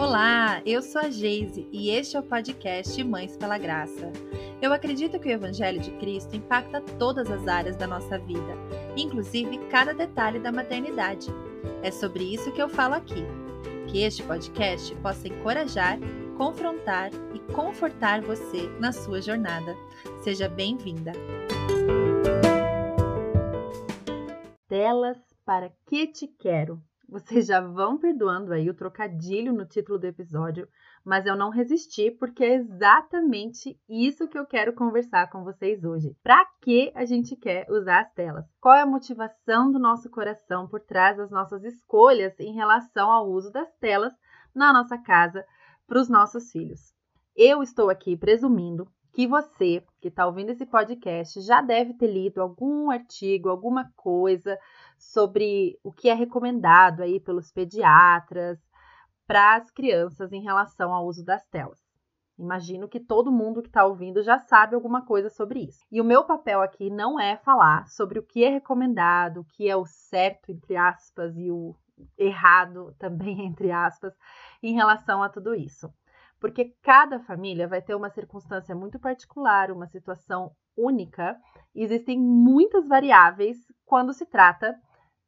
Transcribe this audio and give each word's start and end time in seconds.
Olá, 0.00 0.62
eu 0.64 0.80
sou 0.80 0.98
a 0.98 1.10
Geise 1.10 1.68
e 1.70 1.90
este 1.90 2.16
é 2.16 2.20
o 2.20 2.22
podcast 2.22 3.04
Mães 3.04 3.36
pela 3.36 3.58
Graça. 3.58 4.10
Eu 4.62 4.72
acredito 4.72 5.20
que 5.20 5.28
o 5.28 5.30
Evangelho 5.30 5.78
de 5.78 5.90
Cristo 5.98 6.34
impacta 6.34 6.80
todas 6.80 7.30
as 7.30 7.46
áreas 7.46 7.76
da 7.76 7.86
nossa 7.86 8.18
vida, 8.18 8.56
inclusive 8.96 9.58
cada 9.68 9.92
detalhe 9.92 10.38
da 10.38 10.50
maternidade. 10.50 11.26
É 11.82 11.90
sobre 11.90 12.24
isso 12.24 12.50
que 12.50 12.62
eu 12.62 12.68
falo 12.70 12.94
aqui. 12.94 13.26
Que 13.88 14.00
este 14.02 14.22
podcast 14.22 14.94
possa 15.02 15.28
encorajar, 15.28 15.98
confrontar 16.38 17.10
e 17.34 17.52
confortar 17.52 18.22
você 18.22 18.70
na 18.80 18.92
sua 18.92 19.20
jornada. 19.20 19.76
Seja 20.22 20.48
bem-vinda! 20.48 21.12
Telas 24.66 25.18
para 25.44 25.70
que 25.84 26.06
te 26.06 26.26
quero? 26.26 26.82
Vocês 27.10 27.48
já 27.48 27.60
vão 27.60 27.98
perdoando 27.98 28.52
aí 28.52 28.70
o 28.70 28.74
trocadilho 28.74 29.52
no 29.52 29.66
título 29.66 29.98
do 29.98 30.06
episódio, 30.06 30.68
mas 31.04 31.26
eu 31.26 31.34
não 31.34 31.50
resisti 31.50 32.08
porque 32.08 32.44
é 32.44 32.54
exatamente 32.54 33.76
isso 33.88 34.28
que 34.28 34.38
eu 34.38 34.46
quero 34.46 34.72
conversar 34.72 35.28
com 35.28 35.42
vocês 35.42 35.82
hoje. 35.82 36.16
Para 36.22 36.46
que 36.60 36.92
a 36.94 37.04
gente 37.04 37.34
quer 37.34 37.68
usar 37.68 38.02
as 38.02 38.12
telas? 38.12 38.46
Qual 38.60 38.76
é 38.76 38.82
a 38.82 38.86
motivação 38.86 39.72
do 39.72 39.78
nosso 39.80 40.08
coração 40.08 40.68
por 40.68 40.78
trás 40.82 41.16
das 41.16 41.32
nossas 41.32 41.64
escolhas 41.64 42.38
em 42.38 42.54
relação 42.54 43.10
ao 43.10 43.28
uso 43.28 43.50
das 43.50 43.74
telas 43.80 44.12
na 44.54 44.72
nossa 44.72 44.96
casa 44.96 45.44
para 45.88 45.98
os 45.98 46.08
nossos 46.08 46.52
filhos? 46.52 46.94
Eu 47.34 47.60
estou 47.60 47.90
aqui 47.90 48.16
presumindo 48.16 48.86
que 49.12 49.26
você 49.26 49.84
que 50.00 50.08
está 50.08 50.26
ouvindo 50.26 50.50
esse 50.50 50.64
podcast 50.64 51.40
já 51.40 51.60
deve 51.60 51.94
ter 51.94 52.06
lido 52.06 52.40
algum 52.40 52.88
artigo, 52.88 53.48
alguma 53.48 53.90
coisa 53.96 54.56
sobre 55.00 55.78
o 55.82 55.90
que 55.90 56.08
é 56.08 56.14
recomendado 56.14 57.02
aí 57.02 57.18
pelos 57.18 57.50
pediatras 57.50 58.58
para 59.26 59.56
as 59.56 59.70
crianças 59.70 60.32
em 60.32 60.42
relação 60.42 60.92
ao 60.92 61.06
uso 61.06 61.24
das 61.24 61.46
telas. 61.46 61.78
Imagino 62.38 62.88
que 62.88 62.98
todo 62.98 63.30
mundo 63.30 63.60
que 63.60 63.68
está 63.68 63.84
ouvindo 63.84 64.22
já 64.22 64.38
sabe 64.38 64.74
alguma 64.74 65.04
coisa 65.04 65.28
sobre 65.28 65.60
isso. 65.60 65.84
E 65.92 66.00
o 66.00 66.04
meu 66.04 66.24
papel 66.24 66.62
aqui 66.62 66.88
não 66.88 67.20
é 67.20 67.36
falar 67.36 67.86
sobre 67.88 68.18
o 68.18 68.22
que 68.22 68.42
é 68.42 68.48
recomendado, 68.48 69.40
o 69.40 69.44
que 69.44 69.68
é 69.68 69.76
o 69.76 69.84
certo, 69.84 70.50
entre 70.50 70.74
aspas, 70.74 71.36
e 71.36 71.50
o 71.50 71.76
errado 72.16 72.94
também, 72.98 73.40
entre 73.46 73.70
aspas, 73.70 74.14
em 74.62 74.74
relação 74.74 75.22
a 75.22 75.28
tudo 75.28 75.54
isso. 75.54 75.92
Porque 76.40 76.74
cada 76.82 77.20
família 77.20 77.68
vai 77.68 77.82
ter 77.82 77.94
uma 77.94 78.08
circunstância 78.08 78.74
muito 78.74 78.98
particular, 78.98 79.70
uma 79.70 79.86
situação 79.86 80.52
única, 80.74 81.36
e 81.74 81.82
existem 81.84 82.18
muitas 82.18 82.88
variáveis 82.88 83.58
quando 83.84 84.14
se 84.14 84.24
trata 84.24 84.74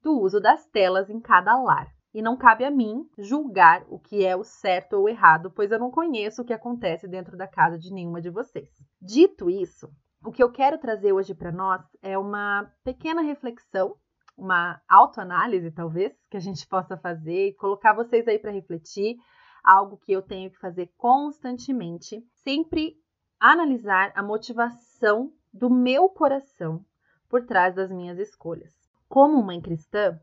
do 0.03 0.19
uso 0.19 0.41
das 0.41 0.67
telas 0.67 1.08
em 1.08 1.20
cada 1.20 1.56
lar. 1.56 1.89
E 2.14 2.20
não 2.20 2.36
cabe 2.36 2.64
a 2.64 2.70
mim 2.70 3.08
julgar 3.17 3.84
o 3.89 3.98
que 3.98 4.25
é 4.25 4.36
o 4.36 4.44
certo 4.44 4.94
ou 4.94 5.09
errado, 5.09 5.50
pois 5.50 5.70
eu 5.70 5.78
não 5.78 5.91
conheço 5.91 6.42
o 6.42 6.44
que 6.44 6.53
acontece 6.53 7.09
dentro 7.09 7.36
da 7.36 7.48
casa 7.48 7.78
de 7.78 7.91
nenhuma 7.91 8.20
de 8.20 8.28
vocês. 8.28 8.69
Dito 9.00 9.48
isso, 9.48 9.89
o 10.25 10.31
que 10.31 10.42
eu 10.42 10.53
quero 10.53 10.78
trazer 10.78 11.12
hoje 11.12 11.34
para 11.34 11.50
nós 11.50 11.83
é 12.03 12.19
uma 12.19 12.70
pequena 12.84 13.22
reflexão, 13.22 13.97
uma 14.36 14.81
autoanálise, 14.89 15.70
talvez, 15.70 16.12
que 16.31 16.37
a 16.37 16.41
gente 16.41 16.66
possa 16.66 16.97
fazer 16.97 17.48
e 17.48 17.55
colocar 17.55 17.94
vocês 17.94 18.28
aí 18.28 18.39
para 18.39 18.53
refletir, 18.53 19.16
algo 19.64 19.97
que 19.97 20.12
eu 20.12 20.20
tenho 20.20 20.50
que 20.50 20.59
fazer 20.59 20.92
constantemente, 20.97 22.22
sempre 22.44 22.94
analisar 23.41 24.12
a 24.14 24.22
motivação 24.22 25.33
do 25.53 25.70
meu 25.70 26.09
coração 26.09 26.84
por 27.28 27.44
trás 27.47 27.75
das 27.75 27.91
minhas 27.91 28.19
escolhas. 28.19 28.81
Como 29.13 29.43
mãe 29.43 29.61
cristã, 29.61 30.19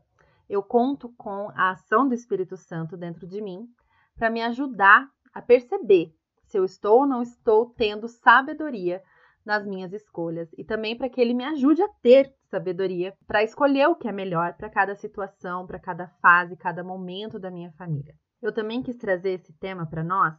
eu 0.48 0.64
conto 0.64 1.10
com 1.10 1.48
a 1.54 1.70
ação 1.70 2.08
do 2.08 2.12
Espírito 2.12 2.56
Santo 2.56 2.96
dentro 2.96 3.24
de 3.24 3.40
mim 3.40 3.68
para 4.16 4.28
me 4.28 4.42
ajudar 4.42 5.08
a 5.32 5.40
perceber 5.40 6.12
se 6.42 6.58
eu 6.58 6.64
estou 6.64 7.02
ou 7.02 7.06
não 7.06 7.22
estou 7.22 7.66
tendo 7.66 8.08
sabedoria 8.08 9.00
nas 9.46 9.64
minhas 9.64 9.92
escolhas 9.92 10.52
e 10.58 10.64
também 10.64 10.98
para 10.98 11.08
que 11.08 11.20
ele 11.20 11.34
me 11.34 11.44
ajude 11.44 11.80
a 11.80 11.88
ter 12.02 12.34
sabedoria 12.48 13.14
para 13.28 13.44
escolher 13.44 13.86
o 13.86 13.94
que 13.94 14.08
é 14.08 14.12
melhor 14.12 14.54
para 14.54 14.68
cada 14.68 14.96
situação, 14.96 15.68
para 15.68 15.78
cada 15.78 16.08
fase, 16.20 16.56
cada 16.56 16.82
momento 16.82 17.38
da 17.38 17.48
minha 17.48 17.70
família. 17.74 18.16
Eu 18.42 18.52
também 18.52 18.82
quis 18.82 18.96
trazer 18.96 19.34
esse 19.34 19.52
tema 19.52 19.86
para 19.86 20.02
nós 20.02 20.34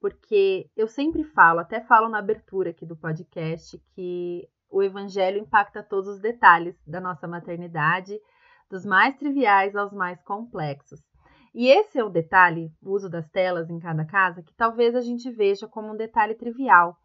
porque 0.00 0.68
eu 0.76 0.88
sempre 0.88 1.22
falo, 1.22 1.60
até 1.60 1.80
falo 1.80 2.08
na 2.08 2.18
abertura 2.18 2.70
aqui 2.70 2.84
do 2.84 2.96
podcast, 2.96 3.80
que 3.94 4.46
o 4.74 4.82
Evangelho 4.82 5.38
impacta 5.38 5.84
todos 5.84 6.08
os 6.08 6.20
detalhes 6.20 6.74
da 6.84 7.00
nossa 7.00 7.28
maternidade, 7.28 8.18
dos 8.68 8.84
mais 8.84 9.16
triviais 9.16 9.76
aos 9.76 9.92
mais 9.92 10.20
complexos. 10.24 11.00
E 11.54 11.68
esse 11.68 11.96
é 11.96 12.02
o 12.02 12.10
detalhe, 12.10 12.72
o 12.82 12.90
uso 12.90 13.08
das 13.08 13.30
telas 13.30 13.70
em 13.70 13.78
cada 13.78 14.04
casa, 14.04 14.42
que 14.42 14.52
talvez 14.56 14.96
a 14.96 15.00
gente 15.00 15.30
veja 15.30 15.68
como 15.68 15.92
um 15.92 15.96
detalhe 15.96 16.34
trivial, 16.34 16.96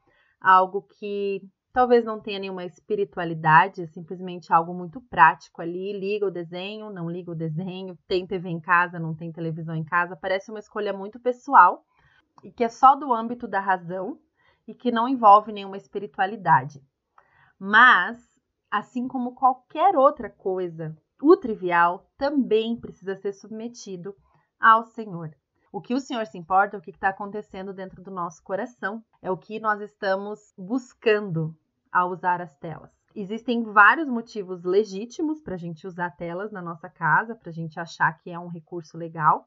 algo 0.41 0.81
que 0.97 1.43
talvez 1.71 2.03
não 2.03 2.19
tenha 2.19 2.39
nenhuma 2.39 2.65
espiritualidade, 2.65 3.83
é 3.83 3.85
simplesmente 3.85 4.51
algo 4.51 4.73
muito 4.73 4.99
prático 4.99 5.61
ali, 5.61 5.93
liga 5.93 6.25
o 6.25 6.31
desenho, 6.31 6.89
não 6.89 7.07
liga 7.07 7.29
o 7.29 7.35
desenho, 7.35 7.95
tem 8.07 8.25
TV 8.25 8.49
em 8.49 8.59
casa, 8.59 8.97
não 8.97 9.13
tem 9.13 9.31
televisão 9.31 9.75
em 9.75 9.83
casa, 9.83 10.15
parece 10.15 10.49
uma 10.49 10.59
escolha 10.59 10.91
muito 10.91 11.19
pessoal 11.19 11.85
e 12.43 12.51
que 12.51 12.63
é 12.63 12.69
só 12.69 12.95
do 12.95 13.13
âmbito 13.13 13.47
da 13.47 13.59
razão 13.59 14.17
e 14.67 14.73
que 14.73 14.91
não 14.91 15.07
envolve 15.07 15.51
nenhuma 15.51 15.77
espiritualidade. 15.77 16.81
Mas, 17.59 18.17
assim 18.71 19.05
como 19.07 19.35
qualquer 19.35 19.97
outra 19.97 20.29
coisa, 20.29 20.95
o 21.21 21.35
trivial 21.35 22.09
também 22.17 22.79
precisa 22.79 23.15
ser 23.17 23.33
submetido 23.33 24.15
ao 24.57 24.85
Senhor. 24.85 25.35
O 25.71 25.81
que 25.81 25.93
o 25.93 25.99
Senhor 25.99 26.25
se 26.25 26.37
importa 26.37 26.77
é 26.77 26.79
o 26.79 26.81
que 26.81 26.91
está 26.91 27.09
acontecendo 27.09 27.73
dentro 27.73 28.01
do 28.01 28.09
nosso 28.09 28.41
coração, 28.43 29.03
é 29.21 29.29
o 29.29 29.37
que 29.37 29.59
nós 29.59 29.81
estamos 29.81 30.53
buscando 30.57 31.53
ao 31.91 32.11
usar 32.11 32.41
as 32.41 32.55
telas. 32.55 32.91
Existem 33.13 33.63
vários 33.63 34.07
motivos 34.07 34.63
legítimos 34.63 35.41
para 35.41 35.55
a 35.55 35.57
gente 35.57 35.85
usar 35.85 36.11
telas 36.11 36.51
na 36.51 36.61
nossa 36.61 36.89
casa, 36.89 37.35
para 37.35 37.49
a 37.49 37.53
gente 37.53 37.79
achar 37.79 38.17
que 38.19 38.31
é 38.31 38.39
um 38.39 38.47
recurso 38.47 38.97
legal, 38.97 39.45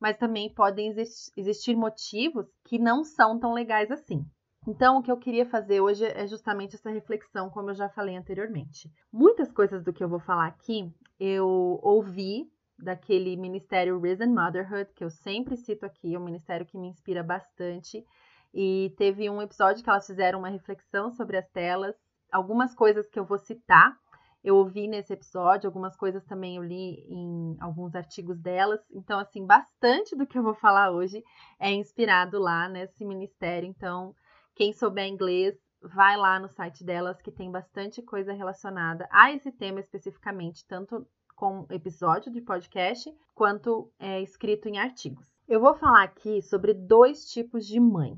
mas 0.00 0.18
também 0.18 0.52
podem 0.52 0.92
existir 1.36 1.76
motivos 1.76 2.46
que 2.64 2.78
não 2.78 3.04
são 3.04 3.38
tão 3.38 3.52
legais 3.52 3.90
assim. 3.90 4.26
Então, 4.66 4.98
o 4.98 5.02
que 5.02 5.10
eu 5.10 5.16
queria 5.16 5.44
fazer 5.44 5.80
hoje 5.80 6.04
é 6.04 6.26
justamente 6.26 6.76
essa 6.76 6.90
reflexão, 6.90 7.50
como 7.50 7.70
eu 7.70 7.74
já 7.74 7.88
falei 7.88 8.16
anteriormente. 8.16 8.88
Muitas 9.12 9.50
coisas 9.50 9.82
do 9.82 9.92
que 9.92 10.02
eu 10.02 10.08
vou 10.08 10.20
falar 10.20 10.46
aqui 10.46 10.92
eu 11.18 11.78
ouvi 11.82 12.50
daquele 12.78 13.36
ministério 13.36 14.00
Risen 14.00 14.34
Motherhood, 14.34 14.92
que 14.94 15.04
eu 15.04 15.10
sempre 15.10 15.56
cito 15.56 15.86
aqui, 15.86 16.14
é 16.14 16.18
um 16.18 16.24
ministério 16.24 16.66
que 16.66 16.76
me 16.76 16.88
inspira 16.88 17.22
bastante. 17.22 18.04
E 18.52 18.92
teve 18.98 19.30
um 19.30 19.40
episódio 19.40 19.82
que 19.82 19.88
elas 19.88 20.06
fizeram 20.06 20.40
uma 20.40 20.48
reflexão 20.48 21.10
sobre 21.10 21.36
as 21.36 21.48
telas. 21.50 21.94
Algumas 22.30 22.74
coisas 22.74 23.08
que 23.08 23.18
eu 23.18 23.24
vou 23.24 23.38
citar, 23.38 23.96
eu 24.44 24.56
ouvi 24.56 24.88
nesse 24.88 25.12
episódio, 25.12 25.68
algumas 25.68 25.96
coisas 25.96 26.24
também 26.24 26.56
eu 26.56 26.62
li 26.64 27.06
em 27.08 27.56
alguns 27.60 27.94
artigos 27.94 28.38
delas. 28.40 28.80
Então, 28.90 29.18
assim, 29.20 29.46
bastante 29.46 30.16
do 30.16 30.26
que 30.26 30.36
eu 30.36 30.42
vou 30.42 30.54
falar 30.54 30.90
hoje 30.90 31.22
é 31.60 31.70
inspirado 31.70 32.40
lá 32.40 32.68
nesse 32.68 33.04
ministério. 33.04 33.68
Então, 33.68 34.14
quem 34.54 34.72
souber 34.72 35.06
inglês, 35.06 35.56
vai 35.80 36.16
lá 36.16 36.38
no 36.38 36.48
site 36.48 36.84
delas 36.84 37.20
que 37.20 37.32
tem 37.32 37.50
bastante 37.50 38.02
coisa 38.02 38.32
relacionada 38.32 39.08
a 39.10 39.32
esse 39.32 39.50
tema 39.50 39.80
especificamente, 39.80 40.66
tanto 40.66 41.06
com 41.34 41.66
episódio 41.70 42.30
de 42.30 42.40
podcast 42.40 43.12
quanto 43.34 43.92
é, 43.98 44.20
escrito 44.20 44.68
em 44.68 44.78
artigos. 44.78 45.26
Eu 45.48 45.60
vou 45.60 45.74
falar 45.74 46.04
aqui 46.04 46.40
sobre 46.42 46.72
dois 46.72 47.26
tipos 47.26 47.66
de 47.66 47.80
mãe. 47.80 48.16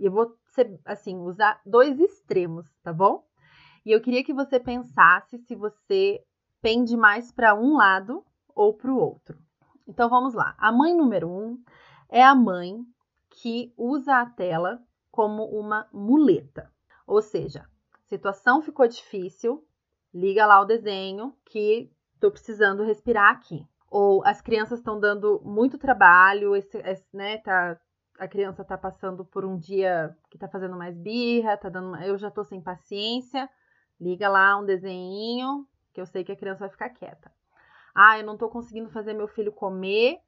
E 0.00 0.06
eu 0.06 0.12
vou 0.12 0.36
assim, 0.84 1.16
usar 1.18 1.60
dois 1.64 2.00
extremos, 2.00 2.66
tá 2.82 2.92
bom? 2.92 3.24
E 3.84 3.92
eu 3.92 4.00
queria 4.00 4.24
que 4.24 4.34
você 4.34 4.58
pensasse 4.58 5.38
se 5.38 5.54
você 5.54 6.20
pende 6.60 6.96
mais 6.96 7.30
para 7.30 7.54
um 7.54 7.76
lado 7.76 8.24
ou 8.54 8.74
para 8.74 8.90
o 8.90 8.98
outro. 8.98 9.38
Então 9.86 10.08
vamos 10.08 10.34
lá. 10.34 10.54
A 10.58 10.72
mãe 10.72 10.94
número 10.94 11.28
um 11.28 11.62
é 12.08 12.22
a 12.22 12.34
mãe 12.34 12.84
que 13.30 13.72
usa 13.76 14.20
a 14.20 14.26
tela 14.26 14.82
como 15.16 15.44
uma 15.46 15.88
muleta. 15.90 16.70
Ou 17.06 17.22
seja, 17.22 17.64
situação 18.04 18.60
ficou 18.60 18.86
difícil, 18.86 19.66
liga 20.12 20.44
lá 20.44 20.60
o 20.60 20.66
desenho 20.66 21.34
que 21.46 21.90
estou 22.14 22.30
precisando 22.30 22.84
respirar 22.84 23.32
aqui. 23.32 23.66
Ou 23.90 24.22
as 24.26 24.42
crianças 24.42 24.78
estão 24.78 25.00
dando 25.00 25.40
muito 25.42 25.78
trabalho, 25.78 26.54
esse, 26.54 26.76
esse, 26.78 27.16
né, 27.16 27.38
tá, 27.38 27.80
a 28.18 28.28
criança 28.28 28.60
está 28.60 28.76
passando 28.76 29.24
por 29.24 29.42
um 29.42 29.56
dia 29.56 30.14
que 30.28 30.36
está 30.36 30.48
fazendo 30.48 30.76
mais 30.76 30.94
birra, 30.94 31.56
tá 31.56 31.70
dando, 31.70 31.96
eu 32.02 32.18
já 32.18 32.28
estou 32.28 32.44
sem 32.44 32.60
paciência, 32.60 33.48
liga 33.98 34.28
lá 34.28 34.58
um 34.58 34.66
desenho 34.66 35.66
que 35.94 36.00
eu 36.00 36.04
sei 36.04 36.24
que 36.24 36.32
a 36.32 36.36
criança 36.36 36.60
vai 36.60 36.68
ficar 36.68 36.90
quieta. 36.90 37.32
Ah, 37.94 38.18
eu 38.18 38.26
não 38.26 38.34
estou 38.34 38.50
conseguindo 38.50 38.90
fazer 38.90 39.14
meu 39.14 39.28
filho 39.28 39.50
comer, 39.50 40.18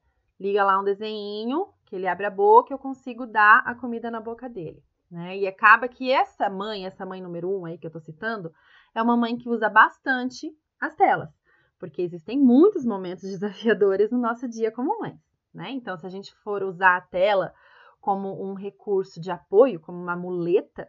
liga 0.40 0.64
lá 0.64 0.80
um 0.80 0.84
desenho 0.84 1.68
que 1.88 1.96
ele 1.96 2.06
abre 2.06 2.26
a 2.26 2.30
boca, 2.30 2.72
eu 2.72 2.78
consigo 2.78 3.26
dar 3.26 3.62
a 3.64 3.74
comida 3.74 4.10
na 4.10 4.20
boca 4.20 4.46
dele. 4.48 4.84
Né? 5.10 5.38
E 5.38 5.46
acaba 5.46 5.88
que 5.88 6.12
essa 6.12 6.50
mãe, 6.50 6.84
essa 6.84 7.06
mãe 7.06 7.22
número 7.22 7.50
um 7.50 7.64
aí 7.64 7.78
que 7.78 7.86
eu 7.86 7.90
tô 7.90 7.98
citando, 7.98 8.52
é 8.94 9.02
uma 9.02 9.16
mãe 9.16 9.38
que 9.38 9.48
usa 9.48 9.70
bastante 9.70 10.54
as 10.78 10.94
telas, 10.94 11.30
porque 11.78 12.02
existem 12.02 12.38
muitos 12.38 12.84
momentos 12.84 13.22
desafiadores 13.30 14.10
no 14.10 14.18
nosso 14.18 14.46
dia 14.46 14.70
como 14.70 15.00
mãe. 15.00 15.18
né? 15.52 15.70
Então, 15.70 15.96
se 15.96 16.06
a 16.06 16.10
gente 16.10 16.34
for 16.44 16.62
usar 16.62 16.96
a 16.98 17.00
tela 17.00 17.54
como 18.00 18.44
um 18.44 18.52
recurso 18.52 19.18
de 19.18 19.30
apoio, 19.30 19.80
como 19.80 19.98
uma 19.98 20.14
muleta, 20.14 20.86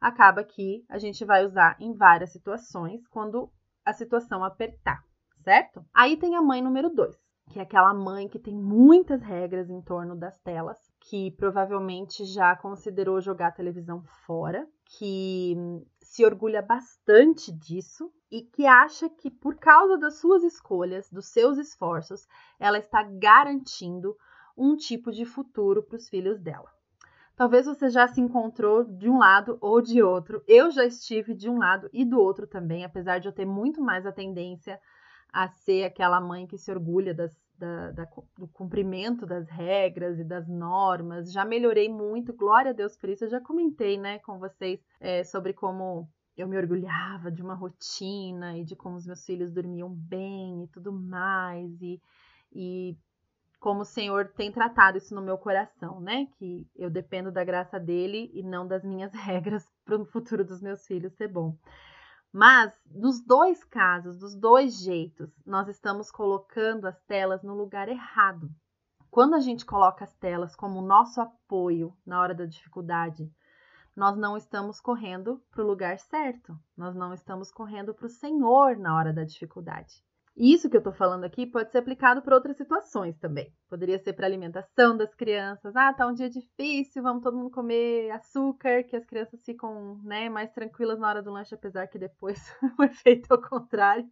acaba 0.00 0.44
que 0.44 0.84
a 0.88 0.98
gente 0.98 1.24
vai 1.24 1.44
usar 1.44 1.76
em 1.80 1.92
várias 1.92 2.30
situações 2.30 3.06
quando 3.08 3.50
a 3.84 3.92
situação 3.92 4.44
apertar, 4.44 5.02
certo? 5.42 5.84
Aí 5.92 6.16
tem 6.16 6.36
a 6.36 6.42
mãe 6.42 6.62
número 6.62 6.88
2, 6.88 7.16
que 7.50 7.58
é 7.58 7.62
aquela 7.62 7.94
mãe 7.94 8.28
que 8.28 8.38
tem 8.38 8.54
muitas 8.54 9.22
regras 9.22 9.70
em 9.70 9.80
torno 9.80 10.16
das 10.16 10.38
telas, 10.40 10.78
que 11.00 11.30
provavelmente 11.32 12.24
já 12.24 12.56
considerou 12.56 13.20
jogar 13.20 13.48
a 13.48 13.52
televisão 13.52 14.02
fora, 14.26 14.66
que 14.84 15.56
se 16.00 16.24
orgulha 16.24 16.60
bastante 16.60 17.52
disso 17.52 18.12
e 18.30 18.42
que 18.42 18.66
acha 18.66 19.08
que 19.08 19.30
por 19.30 19.56
causa 19.56 19.96
das 19.96 20.18
suas 20.18 20.42
escolhas, 20.42 21.08
dos 21.10 21.26
seus 21.28 21.58
esforços, 21.58 22.26
ela 22.58 22.78
está 22.78 23.02
garantindo 23.02 24.16
um 24.56 24.74
tipo 24.74 25.12
de 25.12 25.24
futuro 25.24 25.82
para 25.82 25.96
os 25.96 26.08
filhos 26.08 26.40
dela. 26.40 26.70
Talvez 27.36 27.66
você 27.66 27.90
já 27.90 28.08
se 28.08 28.20
encontrou 28.20 28.82
de 28.82 29.10
um 29.10 29.18
lado 29.18 29.58
ou 29.60 29.82
de 29.82 30.02
outro. 30.02 30.42
Eu 30.48 30.70
já 30.70 30.86
estive 30.86 31.34
de 31.34 31.50
um 31.50 31.58
lado 31.58 31.88
e 31.92 32.02
do 32.02 32.18
outro 32.18 32.46
também, 32.46 32.82
apesar 32.82 33.18
de 33.18 33.28
eu 33.28 33.32
ter 33.32 33.44
muito 33.44 33.82
mais 33.82 34.06
a 34.06 34.12
tendência 34.12 34.80
a 35.32 35.48
ser 35.48 35.84
aquela 35.84 36.20
mãe 36.20 36.46
que 36.46 36.56
se 36.56 36.70
orgulha 36.70 37.14
das, 37.14 37.36
da, 37.58 37.90
da, 37.92 38.08
do 38.38 38.48
cumprimento 38.48 39.26
das 39.26 39.48
regras 39.48 40.18
e 40.18 40.24
das 40.24 40.48
normas. 40.48 41.32
Já 41.32 41.44
melhorei 41.44 41.88
muito, 41.88 42.32
glória 42.32 42.70
a 42.70 42.74
Deus 42.74 42.96
por 42.96 43.08
isso. 43.08 43.24
Eu 43.24 43.30
já 43.30 43.40
comentei 43.40 43.98
né, 43.98 44.18
com 44.20 44.38
vocês 44.38 44.80
é, 45.00 45.24
sobre 45.24 45.52
como 45.52 46.08
eu 46.36 46.46
me 46.46 46.56
orgulhava 46.56 47.30
de 47.30 47.42
uma 47.42 47.54
rotina 47.54 48.58
e 48.58 48.64
de 48.64 48.76
como 48.76 48.96
os 48.96 49.06
meus 49.06 49.24
filhos 49.24 49.50
dormiam 49.50 49.88
bem 49.90 50.64
e 50.64 50.68
tudo 50.68 50.92
mais. 50.92 51.80
E, 51.80 52.00
e 52.52 52.96
como 53.58 53.80
o 53.80 53.86
Senhor 53.86 54.28
tem 54.36 54.52
tratado 54.52 54.98
isso 54.98 55.14
no 55.14 55.22
meu 55.22 55.38
coração, 55.38 56.00
né? 56.00 56.28
Que 56.38 56.66
eu 56.76 56.90
dependo 56.90 57.32
da 57.32 57.42
graça 57.42 57.80
dele 57.80 58.30
e 58.34 58.42
não 58.42 58.66
das 58.66 58.84
minhas 58.84 59.12
regras 59.14 59.66
para 59.84 59.96
o 59.96 60.04
futuro 60.04 60.44
dos 60.44 60.60
meus 60.60 60.86
filhos 60.86 61.14
ser 61.14 61.28
bom. 61.28 61.56
Mas, 62.38 62.78
nos 62.90 63.18
dois 63.22 63.64
casos, 63.64 64.18
dos 64.18 64.34
dois 64.34 64.78
jeitos, 64.78 65.32
nós 65.46 65.68
estamos 65.68 66.10
colocando 66.10 66.84
as 66.84 67.00
telas 67.04 67.42
no 67.42 67.54
lugar 67.54 67.88
errado. 67.88 68.50
Quando 69.10 69.32
a 69.32 69.40
gente 69.40 69.64
coloca 69.64 70.04
as 70.04 70.12
telas 70.16 70.54
como 70.54 70.82
nosso 70.82 71.18
apoio 71.18 71.96
na 72.04 72.20
hora 72.20 72.34
da 72.34 72.44
dificuldade, 72.44 73.32
nós 73.96 74.18
não 74.18 74.36
estamos 74.36 74.82
correndo 74.82 75.42
para 75.50 75.64
o 75.64 75.66
lugar 75.66 75.98
certo, 75.98 76.54
nós 76.76 76.94
não 76.94 77.14
estamos 77.14 77.50
correndo 77.50 77.94
para 77.94 78.04
o 78.04 78.10
Senhor 78.10 78.76
na 78.76 78.94
hora 78.94 79.14
da 79.14 79.24
dificuldade. 79.24 80.04
Isso 80.36 80.68
que 80.68 80.76
eu 80.76 80.80
estou 80.80 80.92
falando 80.92 81.24
aqui 81.24 81.46
pode 81.46 81.72
ser 81.72 81.78
aplicado 81.78 82.20
para 82.20 82.34
outras 82.34 82.58
situações 82.58 83.16
também. 83.18 83.50
Poderia 83.70 83.98
ser 83.98 84.12
para 84.12 84.26
alimentação 84.26 84.94
das 84.94 85.14
crianças. 85.14 85.74
Ah, 85.74 85.94
tá 85.94 86.06
um 86.06 86.12
dia 86.12 86.28
difícil, 86.28 87.02
vamos 87.02 87.22
todo 87.22 87.38
mundo 87.38 87.50
comer 87.50 88.10
açúcar, 88.10 88.84
que 88.84 88.94
as 88.94 89.06
crianças 89.06 89.42
ficam 89.42 89.98
né, 90.04 90.28
mais 90.28 90.52
tranquilas 90.52 90.98
na 90.98 91.08
hora 91.08 91.22
do 91.22 91.30
lanche, 91.30 91.54
apesar 91.54 91.86
que 91.86 91.98
depois 91.98 92.38
o 92.78 92.84
efeito 92.84 93.32
é 93.32 93.34
o 93.34 93.40
contrário. 93.40 94.06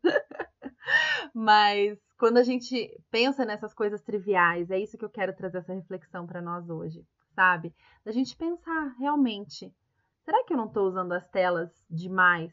Mas 1.34 1.98
quando 2.16 2.38
a 2.38 2.42
gente 2.42 2.98
pensa 3.10 3.44
nessas 3.44 3.74
coisas 3.74 4.00
triviais, 4.00 4.70
é 4.70 4.78
isso 4.78 4.96
que 4.96 5.04
eu 5.04 5.10
quero 5.10 5.36
trazer 5.36 5.58
essa 5.58 5.74
reflexão 5.74 6.26
para 6.26 6.40
nós 6.40 6.70
hoje, 6.70 7.04
sabe? 7.34 7.74
Da 8.02 8.12
gente 8.12 8.34
pensar 8.34 8.94
realmente, 8.98 9.70
será 10.24 10.42
que 10.44 10.54
eu 10.54 10.56
não 10.56 10.68
estou 10.68 10.86
usando 10.88 11.12
as 11.12 11.28
telas 11.28 11.70
demais 11.90 12.50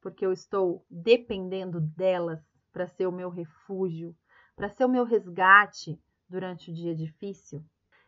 porque 0.00 0.24
eu 0.24 0.32
estou 0.32 0.84
dependendo 0.90 1.80
delas 1.80 2.40
para 2.72 2.86
ser 2.86 3.06
o 3.06 3.12
meu 3.12 3.28
refúgio, 3.28 4.14
para 4.56 4.68
ser 4.68 4.84
o 4.84 4.88
meu 4.88 5.04
resgate 5.04 5.98
durante 6.28 6.70
o 6.70 6.74
dia 6.74 6.94
difícil. 6.94 7.64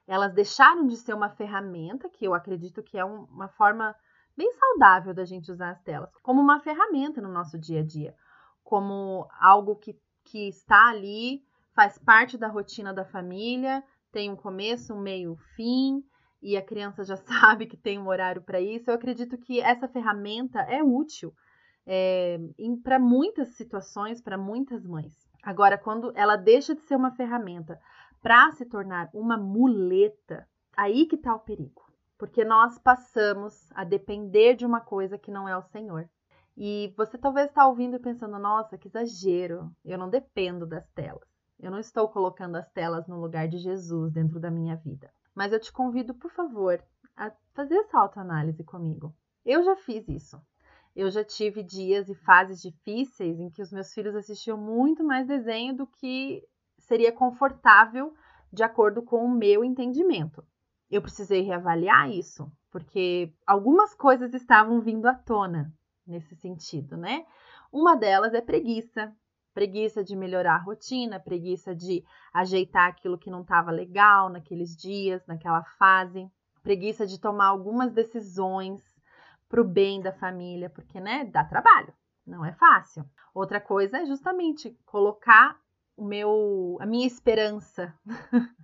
Elas 0.06 0.34
deixaram 0.34 0.86
de 0.86 0.96
ser 0.96 1.14
uma 1.14 1.30
ferramenta, 1.30 2.08
que 2.08 2.24
eu 2.24 2.34
acredito 2.34 2.82
que 2.82 2.98
é 2.98 3.04
um, 3.04 3.24
uma 3.24 3.48
forma 3.48 3.94
bem 4.36 4.50
saudável 4.52 5.14
da 5.14 5.24
gente 5.24 5.50
usar 5.50 5.70
as 5.70 5.82
telas, 5.82 6.10
como 6.22 6.40
uma 6.40 6.60
ferramenta 6.60 7.20
no 7.20 7.28
nosso 7.28 7.58
dia 7.58 7.80
a 7.80 7.84
dia, 7.84 8.14
como 8.62 9.28
algo 9.40 9.76
que, 9.76 9.96
que 10.24 10.48
está 10.48 10.88
ali, 10.88 11.42
faz 11.74 11.98
parte 11.98 12.38
da 12.38 12.48
rotina 12.48 12.92
da 12.92 13.04
família, 13.04 13.82
tem 14.10 14.30
um 14.30 14.36
começo, 14.36 14.94
um 14.94 15.00
meio, 15.00 15.32
um 15.32 15.36
fim, 15.56 16.02
e 16.40 16.56
a 16.56 16.62
criança 16.62 17.04
já 17.04 17.16
sabe 17.24 17.66
que 17.66 17.76
tem 17.76 17.98
um 17.98 18.08
horário 18.08 18.42
para 18.42 18.60
isso. 18.60 18.90
Eu 18.90 18.94
acredito 18.94 19.38
que 19.38 19.60
essa 19.60 19.88
ferramenta 19.88 20.60
é 20.60 20.82
útil 20.82 21.32
é, 21.86 22.38
para 22.82 22.98
muitas 22.98 23.56
situações, 23.56 24.20
para 24.20 24.38
muitas 24.38 24.86
mães. 24.86 25.12
Agora, 25.42 25.76
quando 25.76 26.12
ela 26.14 26.36
deixa 26.36 26.74
de 26.74 26.82
ser 26.82 26.96
uma 26.96 27.10
ferramenta 27.12 27.78
para 28.20 28.52
se 28.52 28.64
tornar 28.64 29.10
uma 29.12 29.36
muleta, 29.36 30.48
aí 30.76 31.06
que 31.06 31.16
está 31.16 31.34
o 31.34 31.40
perigo. 31.40 31.82
Porque 32.16 32.44
nós 32.44 32.78
passamos 32.78 33.68
a 33.72 33.82
depender 33.82 34.54
de 34.54 34.64
uma 34.64 34.80
coisa 34.80 35.18
que 35.18 35.32
não 35.32 35.48
é 35.48 35.56
o 35.56 35.62
Senhor. 35.62 36.08
E 36.56 36.94
você 36.96 37.18
talvez 37.18 37.48
está 37.48 37.66
ouvindo 37.66 37.96
e 37.96 38.00
pensando, 38.00 38.38
nossa, 38.38 38.78
que 38.78 38.86
exagero, 38.86 39.70
eu 39.84 39.98
não 39.98 40.08
dependo 40.08 40.66
das 40.66 40.88
telas. 40.90 41.28
Eu 41.58 41.70
não 41.70 41.78
estou 41.78 42.08
colocando 42.08 42.56
as 42.56 42.70
telas 42.70 43.06
no 43.08 43.20
lugar 43.20 43.48
de 43.48 43.58
Jesus 43.58 44.12
dentro 44.12 44.38
da 44.38 44.50
minha 44.50 44.76
vida. 44.76 45.10
Mas 45.34 45.52
eu 45.52 45.58
te 45.58 45.72
convido, 45.72 46.14
por 46.14 46.30
favor, 46.30 46.82
a 47.16 47.32
fazer 47.54 47.74
essa 47.76 47.98
autoanálise 47.98 48.62
comigo. 48.62 49.14
Eu 49.44 49.62
já 49.64 49.74
fiz 49.76 50.06
isso. 50.08 50.40
Eu 50.94 51.10
já 51.10 51.24
tive 51.24 51.62
dias 51.62 52.08
e 52.08 52.14
fases 52.14 52.60
difíceis 52.60 53.40
em 53.40 53.48
que 53.48 53.62
os 53.62 53.72
meus 53.72 53.92
filhos 53.94 54.14
assistiam 54.14 54.58
muito 54.58 55.02
mais 55.02 55.26
desenho 55.26 55.74
do 55.74 55.86
que 55.86 56.46
seria 56.78 57.10
confortável 57.10 58.12
de 58.52 58.62
acordo 58.62 59.02
com 59.02 59.24
o 59.24 59.30
meu 59.30 59.64
entendimento. 59.64 60.44
Eu 60.90 61.00
precisei 61.00 61.40
reavaliar 61.40 62.10
isso, 62.10 62.52
porque 62.70 63.32
algumas 63.46 63.94
coisas 63.94 64.34
estavam 64.34 64.80
vindo 64.80 65.06
à 65.06 65.14
tona 65.14 65.72
nesse 66.06 66.36
sentido, 66.36 66.96
né? 66.96 67.24
Uma 67.72 67.96
delas 67.96 68.34
é 68.34 68.40
preguiça. 68.42 69.14
Preguiça 69.54 70.02
de 70.02 70.16
melhorar 70.16 70.54
a 70.54 70.62
rotina, 70.62 71.20
preguiça 71.20 71.74
de 71.74 72.02
ajeitar 72.32 72.88
aquilo 72.88 73.18
que 73.18 73.30
não 73.30 73.42
estava 73.42 73.70
legal 73.70 74.30
naqueles 74.30 74.74
dias, 74.74 75.26
naquela 75.26 75.62
fase, 75.62 76.26
preguiça 76.62 77.06
de 77.06 77.20
tomar 77.20 77.48
algumas 77.48 77.92
decisões 77.92 78.82
para 79.52 79.60
o 79.60 79.64
bem 79.64 80.00
da 80.00 80.14
família, 80.14 80.70
porque, 80.70 80.98
né, 80.98 81.26
dá 81.26 81.44
trabalho, 81.44 81.92
não 82.26 82.42
é 82.42 82.54
fácil. 82.54 83.04
Outra 83.34 83.60
coisa 83.60 83.98
é 83.98 84.06
justamente 84.06 84.74
colocar 84.86 85.60
o 85.94 86.06
meu, 86.06 86.78
a 86.80 86.86
minha 86.86 87.06
esperança 87.06 87.94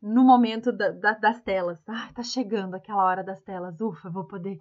no 0.00 0.24
momento 0.24 0.72
da, 0.72 0.92
da, 0.92 1.12
das 1.12 1.42
telas. 1.42 1.78
Ai, 1.86 2.10
tá 2.14 2.22
chegando 2.22 2.74
aquela 2.74 3.04
hora 3.04 3.22
das 3.22 3.42
telas. 3.42 3.78
Ufa, 3.78 4.08
vou 4.08 4.24
poder, 4.24 4.58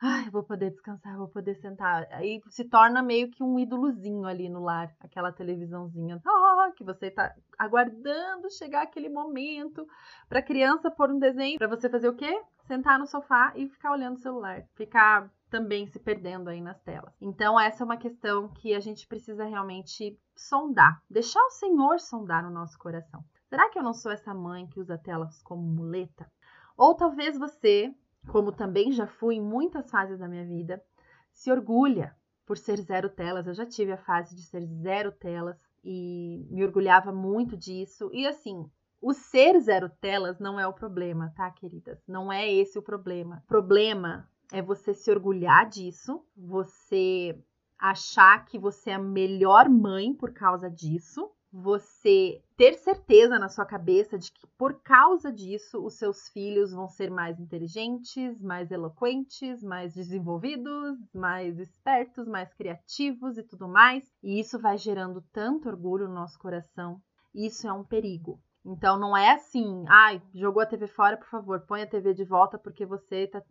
ai, 0.00 0.30
vou 0.30 0.42
poder 0.42 0.70
descansar, 0.70 1.14
vou 1.18 1.28
poder 1.28 1.56
sentar. 1.56 2.08
Aí 2.10 2.40
se 2.48 2.64
torna 2.64 3.02
meio 3.02 3.30
que 3.30 3.42
um 3.42 3.58
ídolozinho 3.58 4.24
ali 4.24 4.48
no 4.48 4.62
lar, 4.62 4.94
aquela 4.98 5.30
televisãozinha 5.30 6.22
ah, 6.24 6.72
que 6.74 6.82
você 6.82 7.10
tá 7.10 7.34
aguardando 7.58 8.50
chegar 8.50 8.84
aquele 8.84 9.10
momento 9.10 9.86
para 10.26 10.40
criança 10.40 10.90
pôr 10.90 11.10
um 11.10 11.18
desenho, 11.18 11.58
para 11.58 11.68
você 11.68 11.90
fazer 11.90 12.08
o 12.08 12.16
quê? 12.16 12.42
Sentar 12.72 12.98
no 12.98 13.06
sofá 13.06 13.52
e 13.54 13.68
ficar 13.68 13.92
olhando 13.92 14.16
o 14.16 14.20
celular, 14.20 14.66
ficar 14.74 15.30
também 15.50 15.86
se 15.86 15.98
perdendo 15.98 16.48
aí 16.48 16.58
nas 16.58 16.80
telas. 16.80 17.12
Então, 17.20 17.60
essa 17.60 17.82
é 17.82 17.84
uma 17.84 17.98
questão 17.98 18.48
que 18.48 18.74
a 18.74 18.80
gente 18.80 19.06
precisa 19.06 19.44
realmente 19.44 20.18
sondar, 20.34 21.02
deixar 21.10 21.42
o 21.42 21.50
Senhor 21.50 22.00
sondar 22.00 22.42
no 22.42 22.50
nosso 22.50 22.78
coração. 22.78 23.22
Será 23.50 23.68
que 23.68 23.78
eu 23.78 23.82
não 23.82 23.92
sou 23.92 24.10
essa 24.10 24.32
mãe 24.32 24.66
que 24.66 24.80
usa 24.80 24.96
telas 24.96 25.42
como 25.42 25.60
muleta? 25.60 26.26
Ou 26.74 26.94
talvez 26.94 27.36
você, 27.36 27.94
como 28.28 28.50
também 28.50 28.90
já 28.90 29.06
fui 29.06 29.34
em 29.34 29.42
muitas 29.42 29.90
fases 29.90 30.18
da 30.18 30.26
minha 30.26 30.46
vida, 30.46 30.82
se 31.30 31.52
orgulha 31.52 32.16
por 32.46 32.56
ser 32.56 32.80
zero 32.80 33.10
telas. 33.10 33.46
Eu 33.46 33.52
já 33.52 33.66
tive 33.66 33.92
a 33.92 33.98
fase 33.98 34.34
de 34.34 34.40
ser 34.44 34.64
zero 34.64 35.12
telas 35.12 35.58
e 35.84 36.46
me 36.50 36.64
orgulhava 36.64 37.12
muito 37.12 37.54
disso. 37.54 38.08
E 38.14 38.26
assim, 38.26 38.66
o 39.02 39.12
ser 39.12 39.60
zero 39.60 39.90
telas 40.00 40.38
não 40.38 40.58
é 40.60 40.66
o 40.66 40.72
problema, 40.72 41.32
tá, 41.36 41.50
queridas? 41.50 41.98
Não 42.06 42.32
é 42.32 42.50
esse 42.50 42.78
o 42.78 42.82
problema. 42.82 43.42
O 43.44 43.48
problema 43.48 44.30
é 44.52 44.62
você 44.62 44.94
se 44.94 45.10
orgulhar 45.10 45.68
disso, 45.68 46.24
você 46.36 47.36
achar 47.76 48.44
que 48.44 48.56
você 48.56 48.90
é 48.90 48.94
a 48.94 48.98
melhor 49.00 49.68
mãe 49.68 50.14
por 50.14 50.32
causa 50.32 50.70
disso, 50.70 51.28
você 51.52 52.40
ter 52.56 52.74
certeza 52.74 53.40
na 53.40 53.48
sua 53.48 53.66
cabeça 53.66 54.16
de 54.16 54.30
que 54.30 54.46
por 54.56 54.80
causa 54.80 55.32
disso 55.32 55.84
os 55.84 55.94
seus 55.94 56.28
filhos 56.28 56.70
vão 56.70 56.88
ser 56.88 57.10
mais 57.10 57.40
inteligentes, 57.40 58.40
mais 58.40 58.70
eloquentes, 58.70 59.64
mais 59.64 59.94
desenvolvidos, 59.94 60.96
mais 61.12 61.58
espertos, 61.58 62.28
mais 62.28 62.54
criativos 62.54 63.36
e 63.36 63.42
tudo 63.42 63.66
mais. 63.66 64.08
E 64.22 64.38
isso 64.38 64.60
vai 64.60 64.78
gerando 64.78 65.20
tanto 65.32 65.68
orgulho 65.68 66.06
no 66.06 66.14
nosso 66.14 66.38
coração. 66.38 67.02
Isso 67.34 67.66
é 67.66 67.72
um 67.72 67.84
perigo. 67.84 68.40
Então 68.64 68.96
não 68.96 69.16
é 69.16 69.32
assim, 69.32 69.84
ai, 69.88 70.22
jogou 70.34 70.62
a 70.62 70.66
TV 70.66 70.86
fora, 70.86 71.16
por 71.16 71.28
favor, 71.28 71.60
põe 71.66 71.82
a 71.82 71.86
TV 71.86 72.14
de 72.14 72.24
volta 72.24 72.58
porque 72.58 72.86
você 72.86 73.26
tá, 73.26 73.42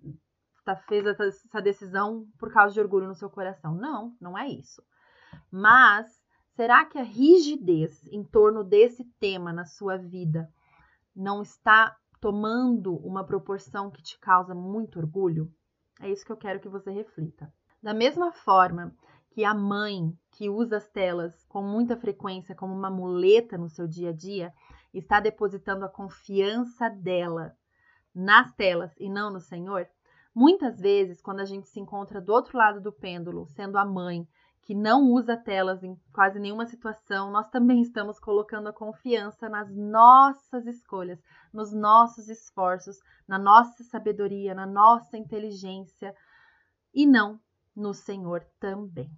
tá 0.63 0.75
fez 0.75 1.05
essa 1.05 1.61
decisão 1.61 2.25
por 2.39 2.51
causa 2.51 2.73
de 2.73 2.79
orgulho 2.79 3.07
no 3.07 3.15
seu 3.15 3.29
coração. 3.29 3.75
Não, 3.75 4.15
não 4.21 4.37
é 4.37 4.47
isso. 4.47 4.81
Mas 5.51 6.07
será 6.55 6.85
que 6.85 6.97
a 6.97 7.03
rigidez 7.03 8.05
em 8.07 8.23
torno 8.23 8.63
desse 8.63 9.03
tema 9.19 9.51
na 9.51 9.65
sua 9.65 9.97
vida 9.97 10.49
não 11.13 11.41
está 11.41 11.97
tomando 12.21 12.95
uma 12.97 13.25
proporção 13.25 13.91
que 13.91 14.01
te 14.01 14.17
causa 14.19 14.55
muito 14.55 14.97
orgulho? 14.97 15.51
É 15.99 16.09
isso 16.09 16.25
que 16.25 16.31
eu 16.31 16.37
quero 16.37 16.59
que 16.61 16.69
você 16.69 16.89
reflita. 16.89 17.53
Da 17.83 17.93
mesma 17.93 18.31
forma 18.31 18.95
que 19.31 19.43
a 19.43 19.53
mãe 19.53 20.13
que 20.31 20.49
usa 20.49 20.77
as 20.77 20.87
telas 20.89 21.45
com 21.45 21.61
muita 21.61 21.97
frequência 21.97 22.55
como 22.55 22.73
uma 22.73 22.89
muleta 22.89 23.57
no 23.57 23.69
seu 23.69 23.87
dia 23.87 24.09
a 24.09 24.13
dia 24.13 24.53
está 24.93 25.19
depositando 25.19 25.85
a 25.85 25.89
confiança 25.89 26.89
dela 26.89 27.55
nas 28.13 28.53
telas 28.53 28.93
e 28.99 29.09
não 29.09 29.31
no 29.31 29.39
Senhor, 29.39 29.87
muitas 30.35 30.79
vezes, 30.79 31.21
quando 31.21 31.39
a 31.39 31.45
gente 31.45 31.67
se 31.67 31.79
encontra 31.79 32.21
do 32.21 32.33
outro 32.33 32.57
lado 32.57 32.81
do 32.81 32.91
pêndulo, 32.91 33.47
sendo 33.47 33.77
a 33.77 33.85
mãe 33.85 34.27
que 34.61 34.75
não 34.75 35.11
usa 35.11 35.35
telas 35.35 35.83
em 35.83 35.99
quase 36.13 36.39
nenhuma 36.39 36.65
situação, 36.65 37.31
nós 37.31 37.49
também 37.49 37.81
estamos 37.81 38.19
colocando 38.19 38.67
a 38.67 38.73
confiança 38.73 39.49
nas 39.49 39.73
nossas 39.75 40.67
escolhas, 40.67 41.19
nos 41.51 41.73
nossos 41.73 42.29
esforços, 42.29 42.97
na 43.27 43.39
nossa 43.39 43.83
sabedoria, 43.83 44.53
na 44.53 44.65
nossa 44.65 45.17
inteligência 45.17 46.13
e 46.93 47.05
não 47.05 47.39
no 47.75 47.93
Senhor 47.93 48.45
também. 48.59 49.09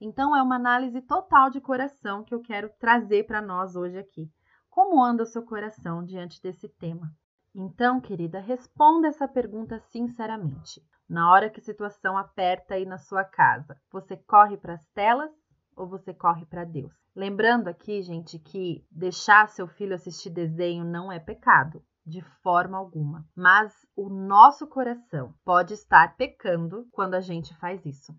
Então, 0.00 0.36
é 0.36 0.42
uma 0.42 0.56
análise 0.56 1.00
total 1.00 1.50
de 1.50 1.60
coração 1.60 2.22
que 2.22 2.34
eu 2.34 2.40
quero 2.40 2.70
trazer 2.78 3.26
para 3.26 3.40
nós 3.40 3.74
hoje 3.74 3.98
aqui. 3.98 4.30
Como 4.76 5.02
anda 5.02 5.24
seu 5.24 5.42
coração 5.42 6.04
diante 6.04 6.38
desse 6.42 6.68
tema? 6.68 7.10
Então, 7.54 7.98
querida, 7.98 8.40
responda 8.40 9.08
essa 9.08 9.26
pergunta 9.26 9.80
sinceramente. 9.80 10.82
Na 11.08 11.32
hora 11.32 11.48
que 11.48 11.60
a 11.60 11.64
situação 11.64 12.18
aperta 12.18 12.74
aí 12.74 12.84
na 12.84 12.98
sua 12.98 13.24
casa, 13.24 13.80
você 13.90 14.18
corre 14.18 14.58
para 14.58 14.74
as 14.74 14.86
telas 14.88 15.32
ou 15.74 15.88
você 15.88 16.12
corre 16.12 16.44
para 16.44 16.62
Deus? 16.64 16.92
Lembrando 17.14 17.68
aqui, 17.68 18.02
gente, 18.02 18.38
que 18.38 18.86
deixar 18.90 19.48
seu 19.48 19.66
filho 19.66 19.94
assistir 19.94 20.28
desenho 20.28 20.84
não 20.84 21.10
é 21.10 21.18
pecado 21.18 21.82
de 22.04 22.20
forma 22.42 22.76
alguma, 22.76 23.26
mas 23.34 23.72
o 23.96 24.10
nosso 24.10 24.66
coração 24.66 25.32
pode 25.42 25.72
estar 25.72 26.14
pecando 26.18 26.86
quando 26.92 27.14
a 27.14 27.20
gente 27.22 27.56
faz 27.56 27.82
isso. 27.86 28.14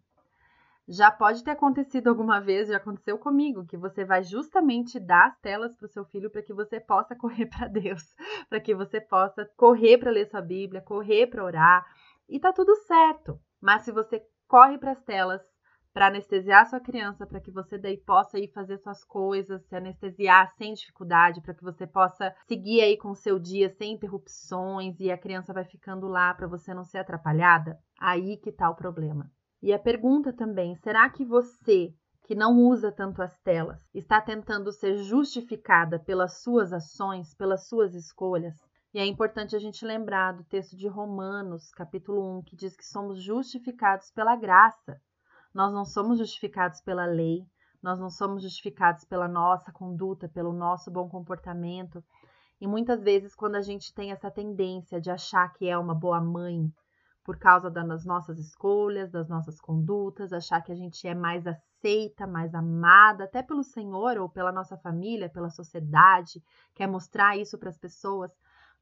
Já 0.89 1.11
pode 1.11 1.43
ter 1.43 1.51
acontecido 1.51 2.07
alguma 2.07 2.39
vez, 2.39 2.69
já 2.69 2.77
aconteceu 2.77 3.17
comigo, 3.17 3.65
que 3.65 3.75
você 3.75 4.05
vai 4.05 4.23
justamente 4.23 4.97
dar 4.97 5.27
as 5.27 5.39
telas 5.39 5.75
para 5.75 5.85
o 5.85 5.89
seu 5.89 6.05
filho 6.05 6.29
para 6.29 6.41
que 6.43 6.53
você 6.53 6.79
possa 6.79 7.13
correr 7.13 7.45
para 7.47 7.67
Deus, 7.67 8.15
para 8.49 8.61
que 8.61 8.73
você 8.73 9.01
possa 9.01 9.45
correr 9.57 9.97
para 9.97 10.11
ler 10.11 10.29
sua 10.29 10.41
Bíblia, 10.41 10.81
correr 10.81 11.27
para 11.27 11.43
orar, 11.43 11.85
e 12.29 12.39
tá 12.39 12.53
tudo 12.53 12.73
certo. 12.85 13.37
Mas 13.59 13.81
se 13.81 13.91
você 13.91 14.23
corre 14.47 14.77
para 14.77 14.91
as 14.91 15.03
telas 15.03 15.41
para 15.93 16.07
anestesiar 16.07 16.69
sua 16.69 16.79
criança, 16.79 17.25
para 17.25 17.41
que 17.41 17.51
você 17.51 17.77
daí 17.77 17.97
possa 17.97 18.39
ir 18.39 18.47
fazer 18.53 18.77
suas 18.77 19.03
coisas, 19.03 19.65
se 19.65 19.75
anestesiar 19.75 20.53
sem 20.55 20.73
dificuldade, 20.73 21.41
para 21.41 21.53
que 21.53 21.63
você 21.63 21.85
possa 21.85 22.33
seguir 22.47 22.81
aí 22.81 22.95
com 22.95 23.09
o 23.09 23.15
seu 23.15 23.37
dia 23.37 23.67
sem 23.69 23.93
interrupções 23.93 24.99
e 25.01 25.11
a 25.11 25.17
criança 25.17 25.51
vai 25.51 25.65
ficando 25.65 26.07
lá 26.07 26.33
para 26.33 26.47
você 26.47 26.73
não 26.73 26.85
ser 26.85 26.99
atrapalhada, 26.99 27.77
aí 27.99 28.37
que 28.37 28.53
tá 28.53 28.69
o 28.69 28.75
problema. 28.75 29.29
E 29.61 29.73
a 29.73 29.79
pergunta 29.79 30.31
também, 30.31 30.75
será 30.75 31.09
que 31.09 31.25
você 31.25 31.91
que 32.23 32.35
não 32.35 32.57
usa 32.57 32.91
tanto 32.91 33.21
as 33.21 33.39
telas, 33.39 33.79
está 33.93 34.21
tentando 34.21 34.71
ser 34.71 34.97
justificada 34.97 35.97
pelas 35.97 36.41
suas 36.43 36.73
ações, 36.73 37.33
pelas 37.33 37.67
suas 37.67 37.95
escolhas? 37.95 38.55
E 38.93 38.99
é 38.99 39.05
importante 39.05 39.55
a 39.55 39.59
gente 39.59 39.85
lembrar 39.85 40.33
do 40.33 40.43
texto 40.43 40.75
de 40.75 40.87
Romanos, 40.87 41.71
capítulo 41.71 42.39
1, 42.39 42.43
que 42.43 42.55
diz 42.55 42.75
que 42.75 42.85
somos 42.85 43.21
justificados 43.23 44.11
pela 44.11 44.35
graça. 44.35 45.01
Nós 45.53 45.73
não 45.73 45.85
somos 45.85 46.19
justificados 46.19 46.81
pela 46.81 47.05
lei, 47.05 47.45
nós 47.81 47.99
não 47.99 48.09
somos 48.09 48.43
justificados 48.43 49.05
pela 49.05 49.27
nossa 49.27 49.71
conduta, 49.71 50.27
pelo 50.29 50.53
nosso 50.53 50.91
bom 50.91 51.09
comportamento. 51.09 52.03
E 52.59 52.67
muitas 52.67 53.01
vezes, 53.01 53.33
quando 53.33 53.55
a 53.55 53.61
gente 53.61 53.93
tem 53.93 54.11
essa 54.11 54.29
tendência 54.29 54.99
de 54.99 55.09
achar 55.09 55.51
que 55.53 55.67
é 55.67 55.77
uma 55.77 55.95
boa 55.95 56.19
mãe 56.21 56.71
por 57.27 57.37
causa 57.37 57.69
das 57.69 58.05
nossas 58.05 58.39
escolhas, 58.39 59.11
das 59.11 59.27
nossas 59.27 59.59
condutas, 59.59 60.31
achar 60.31 60.61
que 60.61 60.71
a 60.71 60.75
gente 60.75 61.05
é 61.05 61.13
mais 61.13 61.45
aceita, 61.45 62.25
mais 62.25 62.55
amada, 62.55 63.25
até 63.25 63.43
pelo 63.43 63.65
Senhor 63.65 64.17
ou 64.17 64.29
pela 64.29 64.49
nossa 64.49 64.77
família, 64.77 65.27
pela 65.27 65.49
sociedade, 65.49 66.41
quer 66.73 66.87
mostrar 66.87 67.37
isso 67.37 67.57
para 67.57 67.67
as 67.67 67.77
pessoas, 67.77 68.31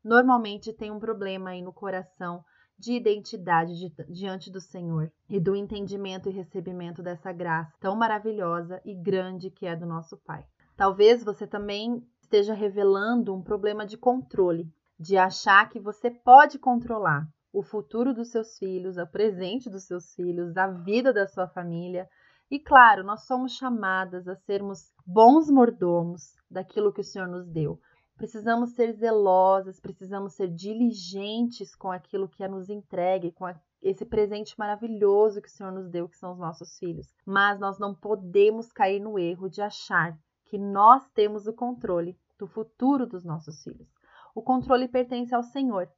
normalmente 0.03 0.71
tem 0.71 0.91
um 0.91 0.99
problema 0.99 1.49
aí 1.49 1.63
no 1.63 1.73
coração 1.73 2.45
de 2.77 2.93
identidade 2.93 3.79
de, 3.79 3.89
diante 4.13 4.51
do 4.51 4.61
Senhor 4.61 5.11
e 5.27 5.39
do 5.39 5.55
entendimento 5.55 6.29
e 6.29 6.31
recebimento 6.31 7.01
dessa 7.01 7.31
graça 7.31 7.73
tão 7.79 7.95
maravilhosa 7.95 8.79
e 8.85 8.93
grande 8.93 9.49
que 9.49 9.65
é 9.65 9.75
do 9.75 9.87
nosso 9.87 10.17
Pai. 10.17 10.45
Talvez 10.77 11.23
você 11.23 11.47
também 11.47 12.07
esteja 12.21 12.53
revelando 12.53 13.33
um 13.33 13.41
problema 13.41 13.87
de 13.87 13.97
controle, 13.97 14.71
de 14.99 15.17
achar 15.17 15.67
que 15.67 15.79
você 15.79 16.11
pode 16.11 16.59
controlar 16.59 17.27
o 17.55 17.63
futuro 17.63 18.13
dos 18.13 18.31
seus 18.31 18.57
filhos, 18.57 18.97
o 18.97 19.07
presente 19.07 19.69
dos 19.69 19.85
seus 19.85 20.13
filhos, 20.13 20.57
a 20.57 20.67
vida 20.67 21.13
da 21.13 21.25
sua 21.25 21.47
família. 21.47 22.05
E 22.51 22.59
claro, 22.59 23.01
nós 23.01 23.25
somos 23.25 23.53
chamadas 23.53 24.27
a 24.27 24.35
sermos 24.35 24.91
bons 25.07 25.49
mordomos 25.49 26.35
daquilo 26.51 26.91
que 26.91 26.99
o 26.99 27.03
Senhor 27.03 27.29
nos 27.29 27.47
deu. 27.47 27.79
Precisamos 28.17 28.71
ser 28.71 28.91
zelosas, 28.91 29.79
precisamos 29.79 30.33
ser 30.33 30.49
diligentes 30.49 31.73
com 31.73 31.89
aquilo 31.89 32.27
que 32.27 32.43
é 32.43 32.47
nos 32.47 32.69
entregue, 32.69 33.31
com 33.31 33.45
a, 33.45 33.55
esse 33.81 34.05
presente 34.05 34.53
maravilhoso 34.59 35.41
que 35.41 35.47
o 35.47 35.51
Senhor 35.51 35.71
nos 35.71 35.89
deu, 35.89 36.09
que 36.09 36.17
são 36.17 36.33
os 36.33 36.37
nossos 36.37 36.77
filhos. 36.77 37.07
Mas 37.25 37.57
nós 37.57 37.79
não 37.79 37.95
podemos 37.95 38.69
cair 38.69 38.99
no 38.99 39.17
erro 39.17 39.49
de 39.49 39.61
achar 39.61 40.17
que 40.45 40.57
nós 40.57 41.09
temos 41.11 41.47
o 41.47 41.53
controle 41.53 42.19
do 42.37 42.47
futuro 42.47 43.07
dos 43.07 43.23
nossos 43.23 43.63
filhos. 43.63 43.87
O 44.35 44.41
controle 44.41 44.89
pertence 44.89 45.33
ao 45.33 45.41
Senhor. 45.41 45.89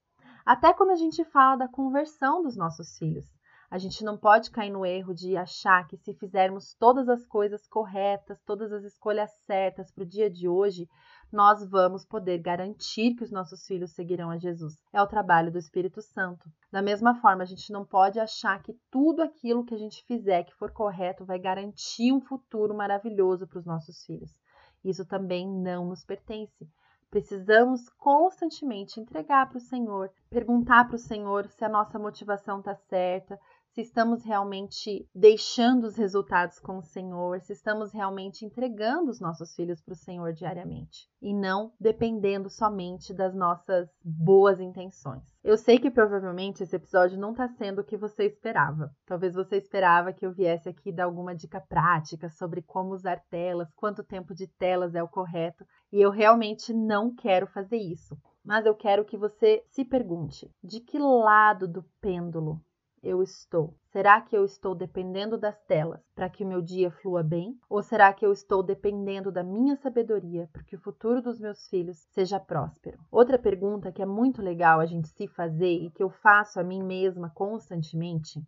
Até 0.48 0.74
quando 0.74 0.92
a 0.92 0.96
gente 0.96 1.26
fala 1.26 1.58
da 1.58 1.68
conversão 1.68 2.42
dos 2.42 2.56
nossos 2.56 2.98
filhos. 2.98 3.26
A 3.70 3.78
gente 3.78 4.02
não 4.02 4.18
pode 4.18 4.50
cair 4.50 4.70
no 4.70 4.86
erro 4.86 5.14
de 5.14 5.36
achar 5.36 5.86
que 5.86 5.98
se 5.98 6.14
fizermos 6.14 6.74
todas 6.76 7.10
as 7.10 7.26
coisas 7.26 7.68
corretas, 7.68 8.42
todas 8.46 8.72
as 8.72 8.86
escolhas 8.86 9.30
certas 9.46 9.92
para 9.92 10.06
o 10.06 10.08
dia 10.08 10.30
de 10.30 10.48
hoje, 10.48 10.88
nós 11.30 11.70
vamos 11.70 12.06
poder 12.06 12.38
garantir 12.38 13.14
que 13.16 13.26
os 13.26 13.30
nossos 13.30 13.68
filhos 13.68 13.92
seguirão 13.92 14.30
a 14.30 14.38
Jesus. 14.38 14.82
É 14.94 15.02
o 15.02 15.08
trabalho 15.08 15.52
do 15.52 15.58
Espírito 15.58 16.02
Santo. 16.02 16.50
Da 16.72 16.82
mesma 16.82 17.14
forma, 17.16 17.44
a 17.44 17.46
gente 17.46 17.70
não 17.74 17.84
pode 17.84 18.18
achar 18.18 18.64
que 18.64 18.74
tudo 18.90 19.22
aquilo 19.22 19.66
que 19.66 19.76
a 19.76 19.78
gente 19.78 20.02
fizer 20.06 20.46
que 20.46 20.56
for 20.56 20.72
correto 20.72 21.26
vai 21.26 21.40
garantir 21.40 22.14
um 22.14 22.22
futuro 22.22 22.74
maravilhoso 22.74 23.46
para 23.46 23.60
os 23.60 23.66
nossos 23.66 24.06
filhos. 24.06 24.34
Isso 24.82 25.06
também 25.06 25.46
não 25.46 25.88
nos 25.88 26.06
pertence. 26.06 26.66
Precisamos 27.10 27.90
constantemente 27.98 29.00
entregar 29.00 29.48
para 29.48 29.58
o 29.58 29.62
Senhor, 29.62 30.12
perguntar 30.30 30.86
para 30.86 30.96
o 30.96 31.00
Senhor 31.00 31.48
se 31.48 31.64
a 31.64 31.70
nossa 31.70 31.98
motivação 31.98 32.60
está 32.60 32.76
certa, 32.76 33.40
se 33.78 33.82
estamos 33.82 34.24
realmente 34.24 35.08
deixando 35.14 35.84
os 35.84 35.96
resultados 35.96 36.58
com 36.58 36.80
o 36.80 36.82
Senhor, 36.82 37.40
se 37.42 37.54
estamos 37.54 37.92
realmente 37.92 38.44
entregando 38.44 39.12
os 39.12 39.20
nossos 39.20 39.54
filhos 39.54 39.80
para 39.84 39.94
o 39.94 39.96
Senhor 39.96 40.34
diariamente 40.34 41.08
e 41.22 41.32
não 41.32 41.72
dependendo 41.80 42.50
somente 42.50 43.14
das 43.14 43.36
nossas 43.36 43.88
boas 44.04 44.60
intenções. 44.60 45.22
Eu 45.44 45.60
sei 45.60 45.78
que 45.78 45.92
provavelmente 45.92 46.64
esse 46.64 46.76
episódio 46.76 47.20
não 47.20 47.34
está 47.34 47.48
sendo 47.50 47.82
o 47.82 47.84
que 47.84 47.96
você 47.96 48.24
esperava. 48.26 48.90
Talvez 49.06 49.36
você 49.36 49.58
esperava 49.58 50.12
que 50.12 50.26
eu 50.26 50.34
viesse 50.34 50.68
aqui 50.68 50.92
dar 50.92 51.04
alguma 51.04 51.36
dica 51.36 51.62
prática 51.62 52.30
sobre 52.30 52.64
como 52.64 52.96
usar 52.96 53.22
telas, 53.30 53.72
quanto 53.76 54.04
tempo 54.04 54.34
de 54.34 54.48
telas 54.48 54.96
é 54.96 55.04
o 55.04 55.08
correto, 55.08 55.64
e 55.92 56.02
eu 56.02 56.10
realmente 56.10 56.74
não 56.74 57.14
quero 57.14 57.46
fazer 57.46 57.78
isso. 57.78 58.18
Mas 58.44 58.66
eu 58.66 58.74
quero 58.74 59.06
que 59.06 59.18
você 59.18 59.62
se 59.68 59.86
pergunte: 59.86 60.50
de 60.64 60.80
que 60.80 60.98
lado 60.98 61.68
do 61.68 61.84
pêndulo 62.02 62.60
eu 63.02 63.22
estou? 63.22 63.76
Será 63.92 64.22
que 64.22 64.36
eu 64.36 64.46
estou 64.46 64.76
dependendo 64.76 65.38
das 65.38 65.60
telas 65.64 66.02
para 66.14 66.30
que 66.30 66.44
o 66.44 66.48
meu 66.48 66.62
dia 66.62 66.92
flua 66.92 67.24
bem? 67.24 67.58
Ou 67.70 67.82
será 67.82 68.14
que 68.14 68.26
eu 68.26 68.32
estou 68.32 68.62
dependendo 68.62 69.32
da 69.32 69.44
minha 69.44 69.76
sabedoria 69.76 70.50
para 70.52 70.64
que 70.64 70.76
o 70.76 70.80
futuro 70.80 71.22
dos 71.22 71.40
meus 71.40 71.68
filhos 71.68 71.98
seja 72.12 72.40
próspero? 72.40 73.00
Outra 73.12 73.40
pergunta 73.40 73.92
que 73.92 74.02
é 74.02 74.06
muito 74.06 74.42
legal 74.42 74.80
a 74.80 74.86
gente 74.86 75.08
se 75.10 75.28
fazer 75.28 75.74
e 75.74 75.92
que 75.92 76.04
eu 76.04 76.10
faço 76.10 76.60
a 76.60 76.64
mim 76.64 76.84
mesma 76.84 77.30
constantemente. 77.30 78.42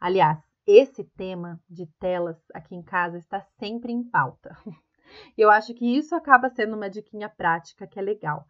Aliás, 0.00 0.38
esse 0.66 1.02
tema 1.02 1.60
de 1.68 1.86
telas 1.98 2.36
aqui 2.52 2.74
em 2.74 2.82
casa 2.82 3.18
está 3.18 3.40
sempre 3.58 3.92
em 3.92 4.02
pauta. 4.02 4.56
Eu 5.36 5.50
acho 5.50 5.72
que 5.72 5.96
isso 5.96 6.14
acaba 6.14 6.50
sendo 6.50 6.76
uma 6.76 6.90
diquinha 6.90 7.28
prática 7.28 7.86
que 7.86 7.98
é 7.98 8.02
legal. 8.02 8.46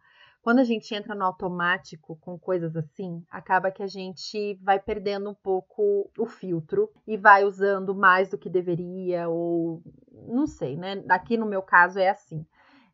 Quando 0.49 0.61
a 0.61 0.63
gente 0.63 0.95
entra 0.95 1.13
no 1.13 1.25
automático 1.25 2.15
com 2.15 2.35
coisas 2.35 2.75
assim, 2.75 3.23
acaba 3.29 3.69
que 3.69 3.83
a 3.83 3.87
gente 3.87 4.55
vai 4.63 4.79
perdendo 4.79 5.29
um 5.29 5.35
pouco 5.35 6.09
o 6.17 6.25
filtro 6.25 6.89
e 7.05 7.15
vai 7.15 7.43
usando 7.43 7.93
mais 7.93 8.31
do 8.31 8.37
que 8.39 8.49
deveria, 8.49 9.29
ou 9.29 9.79
não 10.27 10.47
sei, 10.47 10.75
né? 10.75 11.03
Aqui 11.07 11.37
no 11.37 11.45
meu 11.45 11.61
caso 11.61 11.99
é 11.99 12.09
assim. 12.09 12.43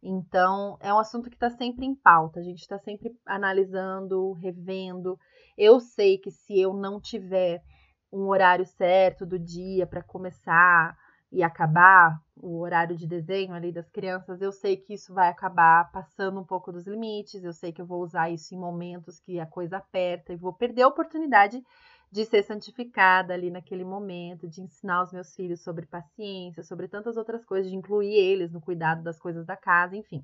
Então, 0.03 0.77
é 0.81 0.93
um 0.93 0.99
assunto 0.99 1.29
que 1.29 1.37
está 1.37 1.49
sempre 1.49 1.85
em 1.85 1.95
pauta, 1.95 2.41
a 2.41 2.43
gente 2.43 2.59
está 2.59 2.77
sempre 2.77 3.15
analisando, 3.25 4.33
revendo. 4.33 5.17
Eu 5.57 5.79
sei 5.79 6.17
que 6.17 6.31
se 6.31 6.59
eu 6.59 6.73
não 6.73 6.99
tiver 6.99 7.63
um 8.11 8.27
horário 8.27 8.65
certo 8.65 9.25
do 9.25 9.39
dia 9.39 9.87
para 9.87 10.03
começar 10.03 10.93
e 11.35 11.43
acabar 11.43 12.17
o 12.37 12.59
horário 12.61 12.95
de 12.95 13.05
desenho 13.05 13.53
ali 13.53 13.69
das 13.69 13.89
crianças, 13.89 14.41
eu 14.41 14.53
sei 14.53 14.77
que 14.77 14.93
isso 14.93 15.13
vai 15.13 15.27
acabar 15.27 15.91
passando 15.91 16.39
um 16.39 16.45
pouco 16.45 16.71
dos 16.71 16.87
limites, 16.87 17.43
eu 17.43 17.51
sei 17.51 17.73
que 17.73 17.81
eu 17.81 17.85
vou 17.85 18.01
usar 18.01 18.29
isso 18.29 18.55
em 18.55 18.57
momentos 18.57 19.19
que 19.19 19.37
a 19.37 19.45
coisa 19.45 19.75
aperta 19.77 20.31
e 20.31 20.37
vou 20.37 20.53
perder 20.53 20.83
a 20.83 20.87
oportunidade 20.87 21.61
de 22.09 22.23
ser 22.23 22.41
santificada 22.41 23.33
ali 23.33 23.51
naquele 23.51 23.83
momento, 23.83 24.47
de 24.47 24.61
ensinar 24.61 25.03
os 25.03 25.11
meus 25.11 25.35
filhos 25.35 25.61
sobre 25.61 25.85
paciência, 25.85 26.63
sobre 26.63 26.87
tantas 26.87 27.17
outras 27.17 27.43
coisas, 27.43 27.69
de 27.69 27.75
incluir 27.75 28.15
eles 28.15 28.53
no 28.53 28.61
cuidado 28.61 29.03
das 29.03 29.19
coisas 29.19 29.45
da 29.45 29.57
casa, 29.57 29.97
enfim. 29.97 30.23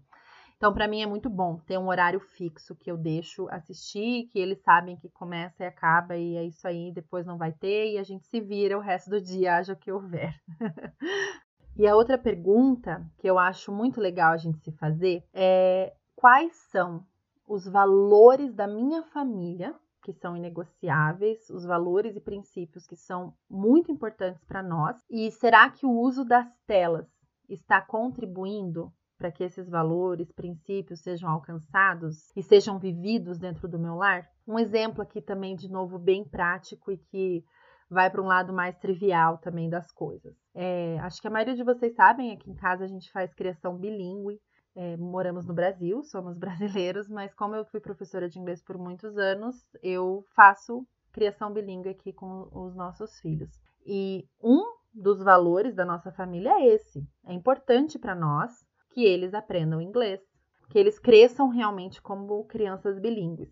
Então, 0.62 0.72
para 0.72 0.88
mim 0.88 1.02
é 1.02 1.08
muito 1.08 1.28
bom 1.28 1.58
ter 1.66 1.80
um 1.80 1.88
horário 1.88 2.20
fixo 2.20 2.76
que 2.76 2.92
eu 2.92 2.96
deixo 2.96 3.48
assistir, 3.50 4.28
que 4.28 4.38
eles 4.38 4.62
sabem 4.62 4.96
que 4.96 5.10
começa 5.10 5.64
e 5.64 5.66
acaba 5.66 6.16
e 6.16 6.38
é 6.38 6.44
isso 6.44 6.68
aí, 6.68 6.92
depois 6.92 7.26
não 7.26 7.36
vai 7.36 7.52
ter 7.52 7.94
e 7.94 7.98
a 7.98 8.04
gente 8.04 8.28
se 8.28 8.40
vira 8.40 8.78
o 8.78 8.80
resto 8.80 9.10
do 9.10 9.20
dia, 9.20 9.56
haja 9.56 9.74
o 9.74 9.76
que 9.76 9.92
houver. 9.92 10.40
e 11.76 11.88
a 11.88 11.96
outra 11.96 12.16
pergunta 12.16 13.04
que 13.18 13.28
eu 13.28 13.40
acho 13.40 13.72
muito 13.72 14.00
legal 14.00 14.34
a 14.34 14.38
gente 14.38 14.60
se 14.60 14.72
fazer 14.74 15.24
é 15.34 15.96
quais 16.16 16.56
são 16.70 17.04
os 17.48 17.66
valores 17.68 18.54
da 18.54 18.68
minha 18.68 19.02
família 19.02 19.74
que 20.04 20.14
são 20.14 20.38
inegociáveis, 20.38 21.50
os 21.50 21.66
valores 21.66 22.16
e 22.16 22.22
princípios 22.22 22.86
que 22.86 22.96
são 22.96 23.34
muito 23.50 23.92
importantes 23.92 24.46
para 24.46 24.62
nós? 24.62 24.96
E 25.10 25.32
será 25.32 25.72
que 25.72 25.88
o 25.88 25.92
uso 25.92 26.24
das 26.24 26.48
telas 26.68 27.08
está 27.50 27.82
contribuindo 27.82 28.94
para 29.22 29.32
que 29.32 29.44
esses 29.44 29.70
valores, 29.70 30.32
princípios 30.32 31.02
sejam 31.02 31.30
alcançados 31.30 32.36
e 32.36 32.42
sejam 32.42 32.80
vividos 32.80 33.38
dentro 33.38 33.68
do 33.68 33.78
meu 33.78 33.94
lar? 33.94 34.28
Um 34.48 34.58
exemplo 34.58 35.04
aqui 35.04 35.22
também, 35.22 35.56
de 35.56 35.70
novo, 35.70 36.00
bem 36.00 36.28
prático 36.28 36.92
e 36.92 36.98
que 36.98 37.46
vai 37.88 38.10
para 38.10 38.22
um 38.22 38.26
lado 38.26 38.52
mais 38.52 38.76
trivial 38.80 39.38
também 39.38 39.70
das 39.70 39.92
coisas. 39.92 40.36
É, 40.56 40.98
acho 41.02 41.22
que 41.22 41.28
a 41.28 41.32
maioria 41.32 41.56
de 41.56 41.64
vocês 41.64 41.94
sabem, 41.94 42.32
aqui 42.32 42.50
em 42.50 42.56
casa 42.56 42.84
a 42.84 42.88
gente 42.88 43.12
faz 43.12 43.32
criação 43.36 43.78
bilíngue. 43.78 44.42
É, 44.76 44.98
moramos 44.98 45.46
no 45.46 45.54
Brasil, 45.54 46.02
somos 46.04 46.36
brasileiros, 46.40 47.08
mas 47.08 47.32
como 47.36 47.54
eu 47.54 47.66
fui 47.66 47.80
professora 47.80 48.28
de 48.28 48.40
inglês 48.40 48.64
por 48.64 48.76
muitos 48.76 49.16
anos, 49.20 49.56
eu 49.84 50.26
faço 50.36 50.84
criação 51.12 51.54
bilíngue 51.54 51.90
aqui 51.90 52.12
com 52.12 52.50
os 52.52 52.76
nossos 52.76 53.20
filhos. 53.20 53.52
E 53.86 54.26
um 54.42 54.64
dos 54.92 55.22
valores 55.22 55.76
da 55.76 55.86
nossa 55.86 56.12
família 56.12 56.54
é 56.54 56.74
esse. 56.74 57.08
É 57.28 57.34
importante 57.34 58.00
para 58.00 58.16
nós 58.16 58.52
que 58.94 59.04
eles 59.04 59.34
aprendam 59.34 59.82
inglês, 59.82 60.22
que 60.70 60.78
eles 60.78 61.00
cresçam 61.00 61.50
realmente 61.50 62.02
como 62.02 62.44
crianças 62.46 63.00
bilíngues. 63.00 63.50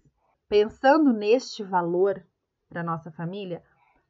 Pensando 0.47 1.11
neste 1.11 1.63
valor 1.63 2.25
para 2.67 2.83
nossa 2.83 3.11
família, 3.11 3.63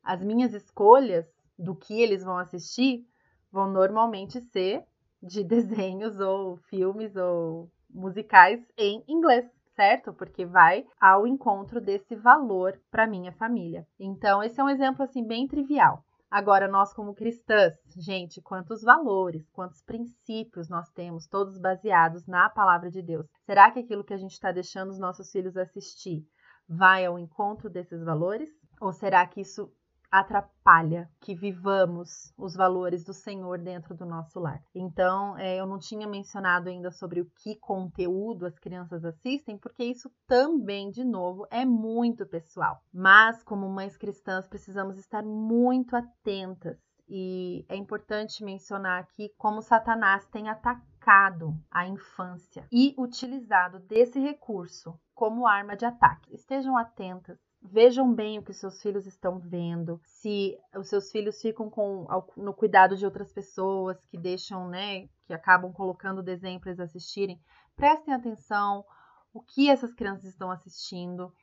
as 0.04 0.22
minhas 0.22 0.54
escolhas 0.54 1.26
do 1.58 1.76
que 1.76 2.02
eles 2.02 2.24
vão 2.24 2.38
assistir 2.38 3.06
vão 3.52 3.72
normalmente 3.72 4.40
ser 4.42 4.84
de 5.22 5.44
desenhos 5.46 6.20
ou 6.20 6.58
filmes 6.70 7.16
ou 7.16 7.70
musicais 7.90 8.62
em 8.78 9.04
inglês 9.08 9.50
certo? 9.80 10.12
Porque 10.12 10.46
vai 10.46 10.86
ao 11.00 11.26
encontro 11.26 11.80
desse 11.80 12.14
valor 12.14 12.78
para 12.92 13.08
minha 13.08 13.32
família. 13.32 13.88
Então, 13.98 14.44
esse 14.44 14.60
é 14.60 14.64
um 14.64 14.68
exemplo 14.68 15.04
assim 15.04 15.26
bem 15.26 15.48
trivial. 15.48 16.04
Agora, 16.32 16.68
nós, 16.68 16.94
como 16.94 17.16
cristãs, 17.16 17.74
gente, 17.98 18.40
quantos 18.40 18.84
valores, 18.84 19.50
quantos 19.50 19.82
princípios 19.82 20.70
nós 20.70 20.88
temos, 20.92 21.28
todos 21.28 21.58
baseados 21.58 22.28
na 22.28 22.48
palavra 22.50 22.92
de 22.92 23.02
Deus. 23.02 23.26
Será 23.46 23.72
que 23.72 23.80
aquilo 23.80 24.04
que 24.04 24.14
a 24.14 24.18
gente 24.18 24.34
está 24.34 24.52
deixando 24.52 24.92
os 24.92 25.00
nossos 25.00 25.32
filhos 25.32 25.58
assistir 25.58 26.24
vai 26.68 27.04
ao 27.04 27.18
encontro 27.18 27.68
desses 27.68 28.04
valores? 28.04 28.50
Ou 28.80 28.94
será 28.94 29.26
que 29.26 29.42
isso 29.42 29.74
atrapalha 30.12 31.10
que 31.20 31.36
vivamos 31.36 32.34
os 32.38 32.56
valores 32.56 33.04
do 33.04 33.14
Senhor 33.14 33.60
dentro 33.60 33.96
do 33.96 34.06
nosso 34.06 34.40
lar. 34.40 34.62
Então, 34.74 35.38
é, 35.38 35.60
eu 35.60 35.66
não 35.66 35.78
tinha 35.78 36.08
mencionado 36.08 36.70
ainda 36.70 36.92
sobre 36.92 37.22
o 37.22 37.30
que 37.44 37.56
conteúdo 37.56 38.46
as 38.46 38.58
crianças 38.58 39.06
assistem, 39.06 39.58
porque 39.58 39.84
isso 39.84 40.12
também, 40.28 40.90
de 40.90 41.04
novo, 41.04 41.46
é 41.52 41.66
muito 41.66 42.26
pessoal. 42.26 42.82
Mas, 42.94 43.44
como 43.44 43.70
mães 43.70 43.98
cristãs, 43.98 44.48
precisamos 44.48 44.98
estar 44.98 45.24
muito 45.24 45.96
atentas. 45.96 46.78
E 47.08 47.66
é 47.68 47.76
importante 47.76 48.44
mencionar 48.44 49.02
aqui 49.02 49.34
como 49.36 49.64
Satanás 49.64 50.28
tem 50.28 50.48
atacado 50.48 51.58
a 51.72 51.88
infância 51.88 52.68
e 52.72 52.94
utilizado 53.00 53.80
desse 53.80 54.20
recurso 54.20 54.94
como 55.16 55.48
arma 55.48 55.76
de 55.76 55.86
ataque. 55.86 56.34
Estejam 56.36 56.78
atentas 56.78 57.40
Vejam 57.62 58.14
bem 58.14 58.40
o 58.40 58.44
que 58.44 58.54
seus 58.54 58.82
filhos 58.82 59.06
estão 59.06 59.38
vendo, 59.38 60.00
se 60.06 60.58
os 60.78 60.88
seus 60.88 61.12
filhos 61.12 61.42
ficam 61.42 61.70
com, 61.70 62.08
no 62.38 62.54
cuidado 62.54 62.96
de 62.96 63.04
outras 63.04 63.34
pessoas 63.34 64.02
que 64.06 64.18
deixam, 64.18 64.70
né, 64.70 65.10
que 65.26 65.34
acabam 65.34 65.72
colocando 65.74 66.24
desenho 66.24 66.60
para 66.60 66.70
eles 66.70 66.80
assistirem. 66.80 67.40
Prestem 67.76 68.14
atenção 68.14 68.86
o 69.34 69.42
que 69.42 69.70
essas 69.70 69.94
crianças 69.94 70.26
estão 70.26 70.50
assistindo. 70.50 71.34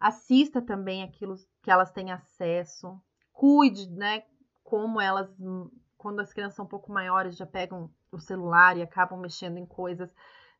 Assista 0.00 0.62
também 0.62 1.02
aquilo 1.02 1.36
que 1.62 1.70
elas 1.70 1.92
têm 1.92 2.10
acesso. 2.10 2.98
Cuide, 3.30 3.90
né, 3.90 4.22
como 4.64 4.98
elas, 4.98 5.30
quando 5.98 6.20
as 6.20 6.32
crianças 6.32 6.56
são 6.56 6.64
um 6.64 6.68
pouco 6.68 6.90
maiores, 6.90 7.36
já 7.36 7.46
pegam 7.46 7.90
o 8.10 8.18
celular 8.18 8.78
e 8.78 8.82
acabam 8.82 9.20
mexendo 9.20 9.58
em 9.58 9.66
coisas. 9.66 10.10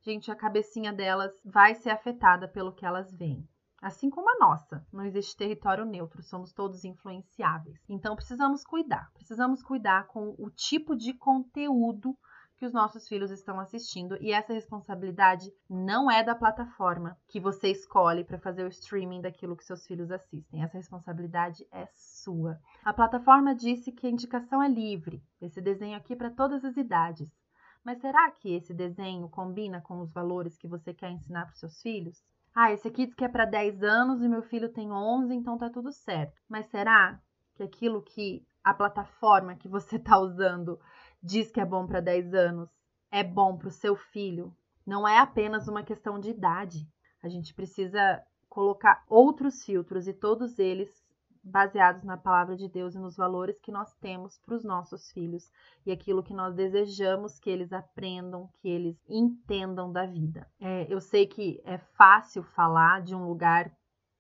Gente, 0.02 0.30
a 0.30 0.36
cabecinha 0.36 0.92
delas 0.92 1.32
vai 1.42 1.74
ser 1.74 1.90
afetada 1.90 2.46
pelo 2.46 2.74
que 2.74 2.84
elas 2.84 3.10
veem 3.10 3.48
assim 3.80 4.10
como 4.10 4.28
a 4.30 4.38
nossa. 4.38 4.84
Não 4.92 5.04
existe 5.04 5.36
território 5.36 5.84
neutro, 5.84 6.22
somos 6.22 6.52
todos 6.52 6.84
influenciáveis. 6.84 7.80
Então 7.88 8.16
precisamos 8.16 8.64
cuidar, 8.64 9.10
precisamos 9.14 9.62
cuidar 9.62 10.06
com 10.06 10.34
o 10.38 10.50
tipo 10.50 10.96
de 10.96 11.14
conteúdo 11.14 12.16
que 12.58 12.66
os 12.66 12.72
nossos 12.72 13.06
filhos 13.06 13.30
estão 13.30 13.60
assistindo 13.60 14.16
e 14.20 14.32
essa 14.32 14.52
responsabilidade 14.52 15.48
não 15.70 16.10
é 16.10 16.24
da 16.24 16.34
plataforma 16.34 17.16
que 17.28 17.38
você 17.38 17.68
escolhe 17.70 18.24
para 18.24 18.38
fazer 18.38 18.64
o 18.64 18.68
streaming 18.68 19.20
daquilo 19.20 19.56
que 19.56 19.64
seus 19.64 19.86
filhos 19.86 20.10
assistem. 20.10 20.62
Essa 20.62 20.76
responsabilidade 20.76 21.64
é 21.70 21.86
sua. 21.94 22.58
A 22.84 22.92
plataforma 22.92 23.54
disse 23.54 23.92
que 23.92 24.08
a 24.08 24.10
indicação 24.10 24.60
é 24.60 24.68
livre. 24.68 25.22
Esse 25.40 25.60
desenho 25.60 25.96
aqui 25.96 26.16
para 26.16 26.32
todas 26.32 26.64
as 26.64 26.76
idades. 26.76 27.28
Mas 27.84 28.00
será 28.00 28.28
que 28.32 28.52
esse 28.52 28.74
desenho 28.74 29.28
combina 29.28 29.80
com 29.80 30.00
os 30.00 30.12
valores 30.12 30.58
que 30.58 30.66
você 30.66 30.92
quer 30.92 31.10
ensinar 31.12 31.44
para 31.44 31.52
os 31.52 31.60
seus 31.60 31.80
filhos? 31.80 32.24
Ah, 32.60 32.72
esse 32.72 32.88
aqui 32.88 33.06
diz 33.06 33.14
que 33.14 33.24
é 33.24 33.28
para 33.28 33.44
10 33.44 33.84
anos 33.84 34.20
e 34.20 34.28
meu 34.28 34.42
filho 34.42 34.68
tem 34.68 34.90
11, 34.90 35.32
então 35.32 35.56
tá 35.56 35.70
tudo 35.70 35.92
certo. 35.92 36.42
Mas 36.48 36.66
será 36.66 37.16
que 37.54 37.62
aquilo 37.62 38.02
que 38.02 38.44
a 38.64 38.74
plataforma 38.74 39.54
que 39.54 39.68
você 39.68 39.94
está 39.94 40.18
usando 40.18 40.76
diz 41.22 41.52
que 41.52 41.60
é 41.60 41.64
bom 41.64 41.86
para 41.86 42.00
10 42.00 42.34
anos 42.34 42.68
é 43.12 43.22
bom 43.22 43.56
para 43.56 43.68
o 43.68 43.70
seu 43.70 43.94
filho? 43.94 44.52
Não 44.84 45.06
é 45.06 45.20
apenas 45.20 45.68
uma 45.68 45.84
questão 45.84 46.18
de 46.18 46.30
idade. 46.30 46.84
A 47.22 47.28
gente 47.28 47.54
precisa 47.54 48.20
colocar 48.48 49.04
outros 49.08 49.64
filtros 49.64 50.08
e 50.08 50.12
todos 50.12 50.58
eles 50.58 50.90
baseados 51.42 52.02
na 52.04 52.16
palavra 52.16 52.56
de 52.56 52.68
Deus 52.68 52.94
e 52.94 52.98
nos 52.98 53.16
valores 53.16 53.58
que 53.60 53.72
nós 53.72 53.92
temos 54.00 54.38
para 54.38 54.54
os 54.54 54.64
nossos 54.64 55.10
filhos 55.12 55.50
e 55.84 55.92
aquilo 55.92 56.22
que 56.22 56.34
nós 56.34 56.54
desejamos 56.54 57.38
que 57.38 57.50
eles 57.50 57.72
aprendam, 57.72 58.50
que 58.60 58.68
eles 58.68 58.96
entendam 59.08 59.92
da 59.92 60.06
vida. 60.06 60.46
É, 60.60 60.86
eu 60.92 61.00
sei 61.00 61.26
que 61.26 61.60
é 61.64 61.78
fácil 61.78 62.42
falar 62.42 63.02
de 63.02 63.14
um 63.14 63.26
lugar 63.26 63.70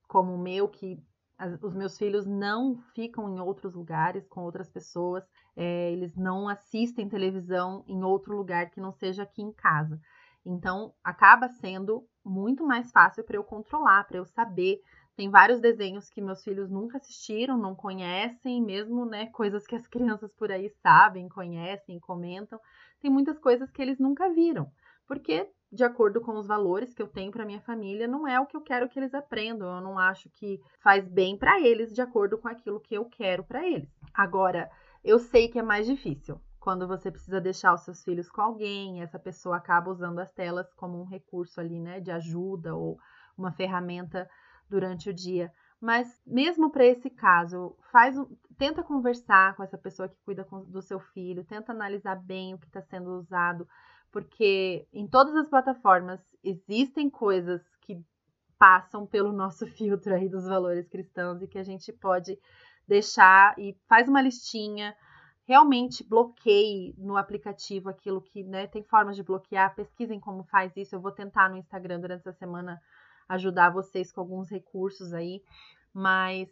como 0.06 0.34
o 0.34 0.38
meu, 0.38 0.68
que 0.68 0.98
as, 1.38 1.62
os 1.62 1.74
meus 1.74 1.96
filhos 1.96 2.26
não 2.26 2.76
ficam 2.94 3.28
em 3.28 3.40
outros 3.40 3.74
lugares 3.74 4.26
com 4.26 4.42
outras 4.42 4.68
pessoas, 4.68 5.24
é, 5.54 5.92
eles 5.92 6.16
não 6.16 6.48
assistem 6.48 7.08
televisão 7.08 7.84
em 7.86 8.02
outro 8.02 8.36
lugar 8.36 8.70
que 8.70 8.80
não 8.80 8.92
seja 8.92 9.22
aqui 9.22 9.42
em 9.42 9.52
casa. 9.52 10.00
Então, 10.44 10.94
acaba 11.04 11.48
sendo 11.48 12.06
muito 12.24 12.64
mais 12.64 12.90
fácil 12.90 13.22
para 13.22 13.36
eu 13.36 13.44
controlar, 13.44 14.04
para 14.04 14.16
eu 14.16 14.24
saber 14.24 14.80
tem 15.18 15.28
vários 15.28 15.60
desenhos 15.60 16.08
que 16.08 16.20
meus 16.20 16.44
filhos 16.44 16.70
nunca 16.70 16.98
assistiram, 16.98 17.58
não 17.58 17.74
conhecem, 17.74 18.62
mesmo, 18.62 19.04
né, 19.04 19.26
coisas 19.26 19.66
que 19.66 19.74
as 19.74 19.84
crianças 19.90 20.32
por 20.32 20.52
aí 20.52 20.70
sabem, 20.80 21.28
conhecem, 21.28 21.98
comentam. 21.98 22.60
Tem 23.00 23.10
muitas 23.10 23.36
coisas 23.36 23.68
que 23.68 23.82
eles 23.82 23.98
nunca 23.98 24.32
viram, 24.32 24.70
porque 25.08 25.50
de 25.72 25.82
acordo 25.82 26.20
com 26.20 26.36
os 26.38 26.46
valores 26.46 26.94
que 26.94 27.02
eu 27.02 27.08
tenho 27.08 27.32
para 27.32 27.44
minha 27.44 27.60
família, 27.60 28.06
não 28.06 28.28
é 28.28 28.38
o 28.38 28.46
que 28.46 28.56
eu 28.56 28.60
quero 28.60 28.88
que 28.88 28.96
eles 28.96 29.12
aprendam. 29.12 29.68
Eu 29.74 29.80
não 29.80 29.98
acho 29.98 30.30
que 30.30 30.60
faz 30.78 31.08
bem 31.08 31.36
para 31.36 31.60
eles 31.60 31.92
de 31.92 32.00
acordo 32.00 32.38
com 32.38 32.46
aquilo 32.46 32.78
que 32.78 32.94
eu 32.94 33.04
quero 33.04 33.42
para 33.42 33.66
eles. 33.66 33.90
Agora, 34.14 34.70
eu 35.02 35.18
sei 35.18 35.48
que 35.48 35.58
é 35.58 35.62
mais 35.62 35.84
difícil 35.84 36.40
quando 36.60 36.86
você 36.86 37.10
precisa 37.10 37.40
deixar 37.40 37.74
os 37.74 37.80
seus 37.80 38.04
filhos 38.04 38.30
com 38.30 38.40
alguém, 38.40 39.02
essa 39.02 39.18
pessoa 39.18 39.56
acaba 39.56 39.90
usando 39.90 40.20
as 40.20 40.30
telas 40.30 40.72
como 40.74 41.00
um 41.00 41.04
recurso 41.04 41.60
ali, 41.60 41.80
né, 41.80 41.98
de 41.98 42.12
ajuda 42.12 42.76
ou 42.76 42.98
uma 43.36 43.50
ferramenta 43.50 44.28
durante 44.68 45.10
o 45.10 45.14
dia. 45.14 45.52
Mas 45.80 46.20
mesmo 46.26 46.70
para 46.70 46.84
esse 46.84 47.08
caso, 47.08 47.76
faz 47.92 48.16
tenta 48.56 48.82
conversar 48.82 49.54
com 49.54 49.62
essa 49.62 49.78
pessoa 49.78 50.08
que 50.08 50.16
cuida 50.24 50.44
do 50.66 50.82
seu 50.82 50.98
filho, 50.98 51.44
tenta 51.44 51.70
analisar 51.70 52.16
bem 52.16 52.54
o 52.54 52.58
que 52.58 52.66
está 52.66 52.82
sendo 52.82 53.10
usado, 53.12 53.68
porque 54.10 54.86
em 54.92 55.06
todas 55.06 55.36
as 55.36 55.48
plataformas 55.48 56.20
existem 56.42 57.08
coisas 57.08 57.62
que 57.80 58.04
passam 58.58 59.06
pelo 59.06 59.32
nosso 59.32 59.66
filtro 59.78 60.12
aí 60.14 60.28
dos 60.28 60.44
valores 60.44 60.88
cristãos 60.88 61.40
e 61.40 61.46
que 61.46 61.58
a 61.58 61.62
gente 61.62 61.92
pode 61.92 62.36
deixar 62.86 63.56
e 63.58 63.76
faz 63.86 64.08
uma 64.08 64.20
listinha, 64.20 64.96
realmente 65.46 66.02
bloqueie 66.02 66.94
no 66.98 67.16
aplicativo 67.16 67.88
aquilo 67.88 68.20
que, 68.20 68.42
né, 68.42 68.66
tem 68.66 68.82
formas 68.82 69.14
de 69.14 69.22
bloquear, 69.22 69.74
pesquisem 69.74 70.18
como 70.18 70.42
faz 70.44 70.76
isso. 70.76 70.94
Eu 70.96 71.00
vou 71.00 71.12
tentar 71.12 71.48
no 71.48 71.56
Instagram 71.56 72.00
durante 72.00 72.20
essa 72.20 72.32
semana 72.32 72.80
ajudar 73.28 73.70
vocês 73.70 74.10
com 74.10 74.20
alguns 74.20 74.48
recursos 74.48 75.12
aí, 75.12 75.42
mas 75.92 76.48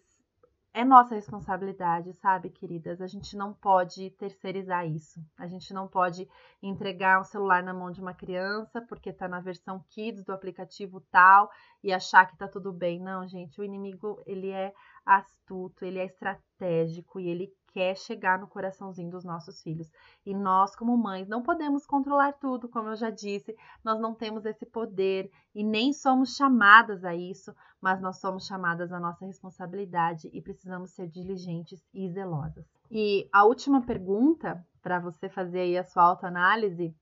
é 0.77 0.85
nossa 0.85 1.15
responsabilidade, 1.15 2.13
sabe, 2.13 2.51
queridas? 2.51 3.01
A 3.01 3.07
gente 3.07 3.35
não 3.35 3.55
pode 3.55 4.11
terceirizar 4.11 4.87
isso. 4.87 5.19
A 5.39 5.47
gente 5.47 5.73
não 5.73 5.89
pode 5.89 6.29
entregar 6.63 7.19
um 7.19 7.25
celular 7.25 7.63
na 7.63 7.73
mão 7.73 7.91
de 7.91 7.99
uma 7.99 8.13
criança 8.13 8.83
porque 8.83 9.11
tá 9.11 9.27
na 9.27 9.41
versão 9.41 9.83
Kids 9.89 10.23
do 10.23 10.35
aplicativo 10.35 11.01
tal 11.11 11.51
e 11.83 11.95
achar 11.95 12.27
que 12.27 12.37
tá 12.37 12.47
tudo 12.47 12.75
bem. 12.75 13.01
Não, 13.01 13.27
gente, 13.27 13.59
o 13.59 13.65
inimigo, 13.65 14.23
ele 14.27 14.51
é 14.51 14.75
astuto, 15.07 15.85
ele 15.85 16.01
é 16.01 16.05
estratégico 16.05 17.21
e 17.21 17.29
ele 17.29 17.55
quer 17.73 17.95
chegar 17.95 18.39
no 18.39 18.49
coraçãozinho 18.49 19.11
dos 19.11 19.23
nossos 19.23 19.63
filhos. 19.63 19.91
E 20.25 20.35
nós, 20.35 20.75
como 20.75 20.97
mães, 20.97 21.29
não 21.29 21.43
podemos 21.43 21.87
controlar 21.87 22.33
tudo, 22.33 22.69
como 22.69 22.89
eu 22.89 22.97
já 22.97 23.11
disse, 23.11 23.55
nós 23.85 24.01
não 24.01 24.15
temos 24.15 24.47
esse 24.47 24.65
poder 24.65 25.31
e 25.55 25.63
nem 25.63 25.93
somos 25.93 26.35
chamadas 26.35 27.05
a 27.05 27.15
isso, 27.15 27.55
mas 27.81 28.01
nós 28.01 28.19
somos 28.19 28.47
chamadas 28.47 28.93
à 28.93 28.99
nossa 28.99 29.27
responsabilidade 29.27 30.31
e 30.33 30.41
precisamos 30.41 30.93
ser 30.93 31.07
diligentes 31.07 31.87
e 31.93 32.09
zelosas. 32.11 32.65
E 32.91 33.29
a 33.31 33.45
última 33.45 33.83
pergunta 33.83 34.67
para 34.83 34.99
você 34.99 35.29
fazer 35.29 35.61
aí 35.61 35.77
a 35.77 35.85
sua 35.85 36.05
autoanálise 36.05 36.95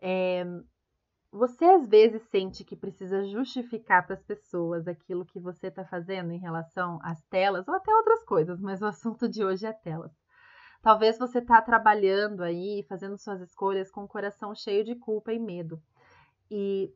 é 0.00 0.44
você 1.30 1.64
às 1.64 1.86
vezes 1.86 2.22
sente 2.30 2.64
que 2.64 2.76
precisa 2.76 3.24
justificar 3.24 4.06
para 4.06 4.14
as 4.14 4.22
pessoas 4.22 4.88
aquilo 4.88 5.26
que 5.26 5.38
você 5.38 5.68
está 5.68 5.84
fazendo 5.84 6.32
em 6.32 6.38
relação 6.38 6.98
às 7.02 7.22
telas 7.24 7.68
ou 7.68 7.74
até 7.74 7.94
outras 7.94 8.24
coisas, 8.24 8.60
mas 8.60 8.80
o 8.80 8.86
assunto 8.86 9.28
de 9.28 9.44
hoje 9.44 9.66
é 9.66 9.72
telas. 9.72 10.12
Talvez 10.80 11.18
você 11.18 11.38
está 11.38 11.60
trabalhando 11.60 12.42
aí, 12.42 12.84
fazendo 12.88 13.18
suas 13.18 13.40
escolhas 13.40 13.90
com 13.90 14.04
o 14.04 14.08
coração 14.08 14.54
cheio 14.54 14.84
de 14.84 14.94
culpa 14.94 15.32
e 15.32 15.38
medo. 15.38 15.82
E 16.50 16.94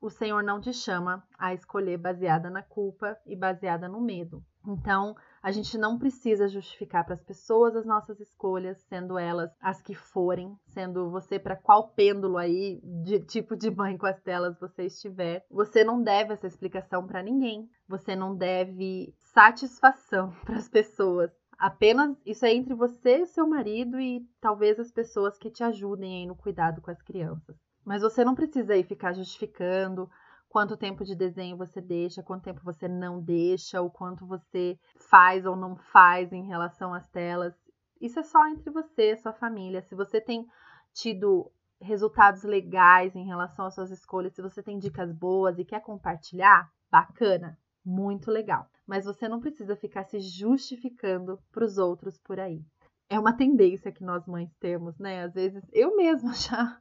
o 0.00 0.08
Senhor 0.08 0.42
não 0.42 0.60
te 0.60 0.72
chama 0.72 1.26
a 1.38 1.52
escolher 1.52 1.98
baseada 1.98 2.48
na 2.48 2.62
culpa 2.62 3.18
e 3.26 3.34
baseada 3.34 3.88
no 3.88 4.00
medo. 4.00 4.44
Então, 4.66 5.16
a 5.46 5.52
gente 5.52 5.78
não 5.78 5.96
precisa 5.96 6.48
justificar 6.48 7.04
para 7.04 7.14
as 7.14 7.22
pessoas 7.22 7.76
as 7.76 7.86
nossas 7.86 8.18
escolhas, 8.18 8.78
sendo 8.88 9.16
elas 9.16 9.48
as 9.60 9.80
que 9.80 9.94
forem, 9.94 10.58
sendo 10.66 11.08
você 11.08 11.38
para 11.38 11.54
qual 11.54 11.90
pêndulo 11.90 12.36
aí 12.36 12.80
de 12.82 13.20
tipo 13.20 13.54
de 13.54 13.70
mãe 13.70 13.96
com 13.96 14.06
as 14.06 14.20
telas 14.20 14.58
você 14.58 14.86
estiver. 14.86 15.46
Você 15.48 15.84
não 15.84 16.02
deve 16.02 16.32
essa 16.32 16.48
explicação 16.48 17.06
para 17.06 17.22
ninguém. 17.22 17.70
Você 17.86 18.16
não 18.16 18.34
deve 18.34 19.14
satisfação 19.20 20.34
para 20.44 20.56
as 20.56 20.68
pessoas. 20.68 21.30
Apenas 21.56 22.16
isso 22.26 22.44
é 22.44 22.52
entre 22.52 22.74
você 22.74 23.18
e 23.18 23.26
seu 23.26 23.46
marido 23.46 24.00
e 24.00 24.26
talvez 24.40 24.80
as 24.80 24.90
pessoas 24.90 25.38
que 25.38 25.48
te 25.48 25.62
ajudem 25.62 26.22
aí 26.22 26.26
no 26.26 26.34
cuidado 26.34 26.82
com 26.82 26.90
as 26.90 27.00
crianças. 27.00 27.54
Mas 27.84 28.02
você 28.02 28.24
não 28.24 28.34
precisa 28.34 28.72
aí 28.72 28.82
ficar 28.82 29.12
justificando 29.12 30.10
quanto 30.56 30.74
tempo 30.74 31.04
de 31.04 31.14
desenho 31.14 31.54
você 31.54 31.82
deixa, 31.82 32.22
quanto 32.22 32.44
tempo 32.44 32.62
você 32.64 32.88
não 32.88 33.20
deixa, 33.20 33.82
o 33.82 33.90
quanto 33.90 34.24
você 34.24 34.78
faz 35.10 35.44
ou 35.44 35.54
não 35.54 35.76
faz 35.76 36.32
em 36.32 36.46
relação 36.46 36.94
às 36.94 37.06
telas. 37.10 37.52
Isso 38.00 38.18
é 38.18 38.22
só 38.22 38.48
entre 38.48 38.70
você 38.70 39.12
e 39.12 39.16
sua 39.18 39.34
família. 39.34 39.82
Se 39.82 39.94
você 39.94 40.18
tem 40.18 40.46
tido 40.94 41.52
resultados 41.78 42.42
legais 42.42 43.14
em 43.14 43.26
relação 43.26 43.66
às 43.66 43.74
suas 43.74 43.90
escolhas, 43.90 44.32
se 44.32 44.40
você 44.40 44.62
tem 44.62 44.78
dicas 44.78 45.12
boas 45.12 45.58
e 45.58 45.64
quer 45.66 45.82
compartilhar, 45.82 46.72
bacana, 46.90 47.58
muito 47.84 48.30
legal. 48.30 48.66
Mas 48.86 49.04
você 49.04 49.28
não 49.28 49.40
precisa 49.40 49.76
ficar 49.76 50.04
se 50.04 50.20
justificando 50.20 51.38
para 51.52 51.66
os 51.66 51.76
outros 51.76 52.16
por 52.16 52.40
aí. 52.40 52.64
É 53.10 53.20
uma 53.20 53.36
tendência 53.36 53.92
que 53.92 54.02
nós 54.02 54.26
mães 54.26 54.50
temos, 54.58 54.98
né? 54.98 55.22
Às 55.24 55.34
vezes 55.34 55.62
eu 55.70 55.94
mesma 55.94 56.32
já 56.48 56.80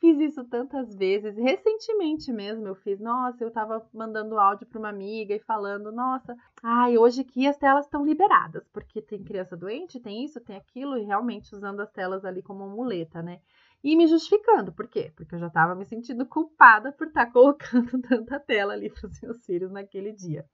fiz 0.00 0.18
isso 0.20 0.44
tantas 0.44 0.94
vezes. 0.94 1.36
Recentemente 1.36 2.32
mesmo 2.32 2.66
eu 2.66 2.74
fiz, 2.74 3.00
nossa, 3.00 3.42
eu 3.42 3.50
tava 3.50 3.84
mandando 3.92 4.38
áudio 4.38 4.66
para 4.66 4.78
uma 4.78 4.88
amiga 4.88 5.34
e 5.34 5.40
falando, 5.40 5.92
nossa, 5.92 6.36
ai, 6.62 6.96
hoje 6.96 7.22
aqui 7.22 7.46
as 7.46 7.56
telas 7.56 7.84
estão 7.84 8.04
liberadas, 8.04 8.66
porque 8.72 9.02
tem 9.02 9.22
criança 9.22 9.56
doente, 9.56 10.00
tem 10.00 10.24
isso, 10.24 10.40
tem 10.40 10.56
aquilo, 10.56 10.96
e 10.96 11.04
realmente 11.04 11.54
usando 11.54 11.80
as 11.80 11.90
telas 11.90 12.24
ali 12.24 12.42
como 12.42 12.68
muleta, 12.68 13.22
né? 13.22 13.40
E 13.84 13.94
me 13.94 14.06
justificando, 14.06 14.72
por 14.72 14.88
quê? 14.88 15.12
Porque 15.14 15.34
eu 15.34 15.38
já 15.38 15.46
estava 15.46 15.74
me 15.74 15.84
sentindo 15.84 16.26
culpada 16.26 16.92
por 16.92 17.06
estar 17.06 17.26
tá 17.26 17.30
colocando 17.32 18.00
tanta 18.02 18.40
tela 18.40 18.72
ali 18.72 18.90
para 18.90 19.06
os 19.06 19.20
meus 19.20 19.44
filhos 19.44 19.70
naquele 19.70 20.12
dia. 20.12 20.44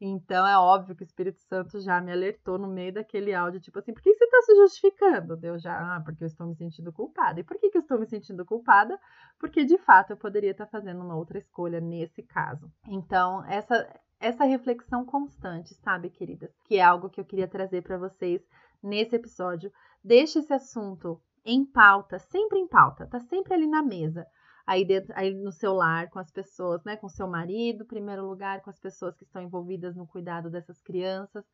Então 0.00 0.46
é 0.46 0.58
óbvio 0.58 0.94
que 0.94 1.02
o 1.02 1.04
Espírito 1.04 1.40
Santo 1.42 1.80
já 1.80 2.00
me 2.00 2.12
alertou 2.12 2.58
no 2.58 2.68
meio 2.68 2.92
daquele 2.92 3.32
áudio, 3.32 3.60
tipo 3.60 3.78
assim, 3.78 3.94
por 3.94 4.02
que 4.02 4.14
você 4.14 4.24
está 4.24 4.42
se 4.42 4.56
justificando? 4.56 5.36
Deu 5.36 5.58
já, 5.58 5.96
ah, 5.96 6.00
porque 6.00 6.22
eu 6.22 6.26
estou 6.26 6.46
me 6.46 6.54
sentindo 6.54 6.92
culpada. 6.92 7.40
E 7.40 7.44
por 7.44 7.58
que, 7.58 7.70
que 7.70 7.78
eu 7.78 7.82
estou 7.82 7.98
me 7.98 8.06
sentindo 8.06 8.44
culpada? 8.44 8.98
Porque 9.38 9.64
de 9.64 9.78
fato 9.78 10.10
eu 10.10 10.16
poderia 10.16 10.50
estar 10.50 10.66
fazendo 10.66 11.02
uma 11.02 11.16
outra 11.16 11.38
escolha 11.38 11.80
nesse 11.80 12.22
caso. 12.22 12.70
Então, 12.86 13.42
essa, 13.46 13.88
essa 14.20 14.44
reflexão 14.44 15.04
constante, 15.04 15.74
sabe, 15.76 16.10
queridas? 16.10 16.50
Que 16.64 16.76
é 16.76 16.82
algo 16.82 17.08
que 17.08 17.20
eu 17.20 17.24
queria 17.24 17.48
trazer 17.48 17.82
para 17.82 17.96
vocês 17.96 18.42
nesse 18.82 19.16
episódio. 19.16 19.72
Deixe 20.04 20.40
esse 20.40 20.52
assunto 20.52 21.18
em 21.42 21.64
pauta, 21.64 22.18
sempre 22.18 22.58
em 22.58 22.68
pauta, 22.68 23.06
tá 23.06 23.20
sempre 23.20 23.54
ali 23.54 23.66
na 23.66 23.82
mesa 23.82 24.26
aí, 24.66 24.84
dentro, 24.84 25.12
aí 25.16 25.32
no 25.34 25.52
seu 25.52 25.72
lar, 25.74 26.10
com 26.10 26.18
as 26.18 26.30
pessoas, 26.30 26.82
né? 26.84 26.96
Com 26.96 27.08
seu 27.08 27.28
marido, 27.28 27.84
em 27.84 27.86
primeiro 27.86 28.26
lugar, 28.26 28.60
com 28.62 28.70
as 28.70 28.78
pessoas 28.78 29.16
que 29.16 29.24
estão 29.24 29.40
envolvidas 29.40 29.94
no 29.94 30.06
cuidado 30.06 30.50
dessas 30.50 30.80
crianças. 30.82 31.44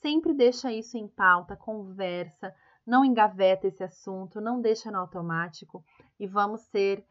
Sempre 0.00 0.32
deixa 0.32 0.72
isso 0.72 0.96
em 0.96 1.08
pauta, 1.08 1.56
conversa, 1.56 2.54
não 2.86 3.04
engaveta 3.04 3.66
esse 3.66 3.82
assunto, 3.82 4.40
não 4.40 4.60
deixa 4.60 4.90
no 4.90 4.98
automático 4.98 5.84
e 6.20 6.26
vamos 6.26 6.60
ser 6.62 7.04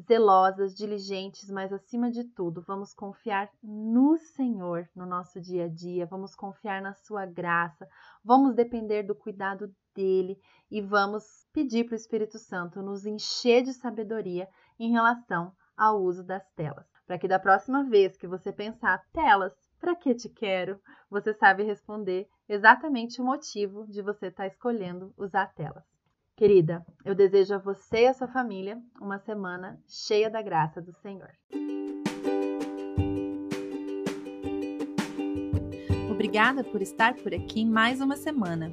zelosas, 0.00 0.74
diligentes, 0.74 1.50
mas 1.50 1.72
acima 1.72 2.10
de 2.10 2.24
tudo, 2.24 2.62
vamos 2.62 2.94
confiar 2.94 3.50
no 3.62 4.16
Senhor 4.16 4.88
no 4.96 5.04
nosso 5.04 5.38
dia 5.40 5.66
a 5.66 5.68
dia, 5.68 6.06
vamos 6.06 6.34
confiar 6.34 6.80
na 6.80 6.94
Sua 6.94 7.26
graça, 7.26 7.86
vamos 8.24 8.54
depender 8.54 9.02
do 9.02 9.14
cuidado 9.14 9.70
dele 9.94 10.40
e 10.70 10.80
vamos 10.80 11.46
pedir 11.52 11.84
para 11.84 11.92
o 11.92 11.96
Espírito 11.96 12.38
Santo 12.38 12.80
nos 12.80 13.04
encher 13.04 13.62
de 13.62 13.74
sabedoria 13.74 14.48
em 14.84 14.90
relação 14.90 15.52
ao 15.76 16.02
uso 16.02 16.24
das 16.24 16.44
telas, 16.56 16.86
para 17.06 17.16
que 17.16 17.28
da 17.28 17.38
próxima 17.38 17.84
vez 17.84 18.16
que 18.16 18.26
você 18.26 18.52
pensar 18.52 19.00
telas, 19.12 19.52
para 19.80 19.94
que 19.94 20.14
te 20.14 20.28
quero, 20.28 20.80
você 21.08 21.32
sabe 21.32 21.62
responder 21.62 22.28
exatamente 22.48 23.20
o 23.20 23.24
motivo 23.24 23.86
de 23.86 24.02
você 24.02 24.26
estar 24.26 24.42
tá 24.42 24.46
escolhendo 24.48 25.14
usar 25.16 25.52
telas. 25.54 25.84
Querida, 26.36 26.84
eu 27.04 27.14
desejo 27.14 27.54
a 27.54 27.58
você 27.58 28.02
e 28.02 28.06
a 28.08 28.14
sua 28.14 28.26
família 28.26 28.80
uma 29.00 29.18
semana 29.20 29.80
cheia 29.86 30.28
da 30.28 30.42
graça 30.42 30.80
do 30.80 30.92
Senhor. 30.94 31.30
Obrigada 36.10 36.64
por 36.64 36.82
estar 36.82 37.14
por 37.14 37.32
aqui 37.32 37.64
mais 37.64 38.00
uma 38.00 38.16
semana. 38.16 38.72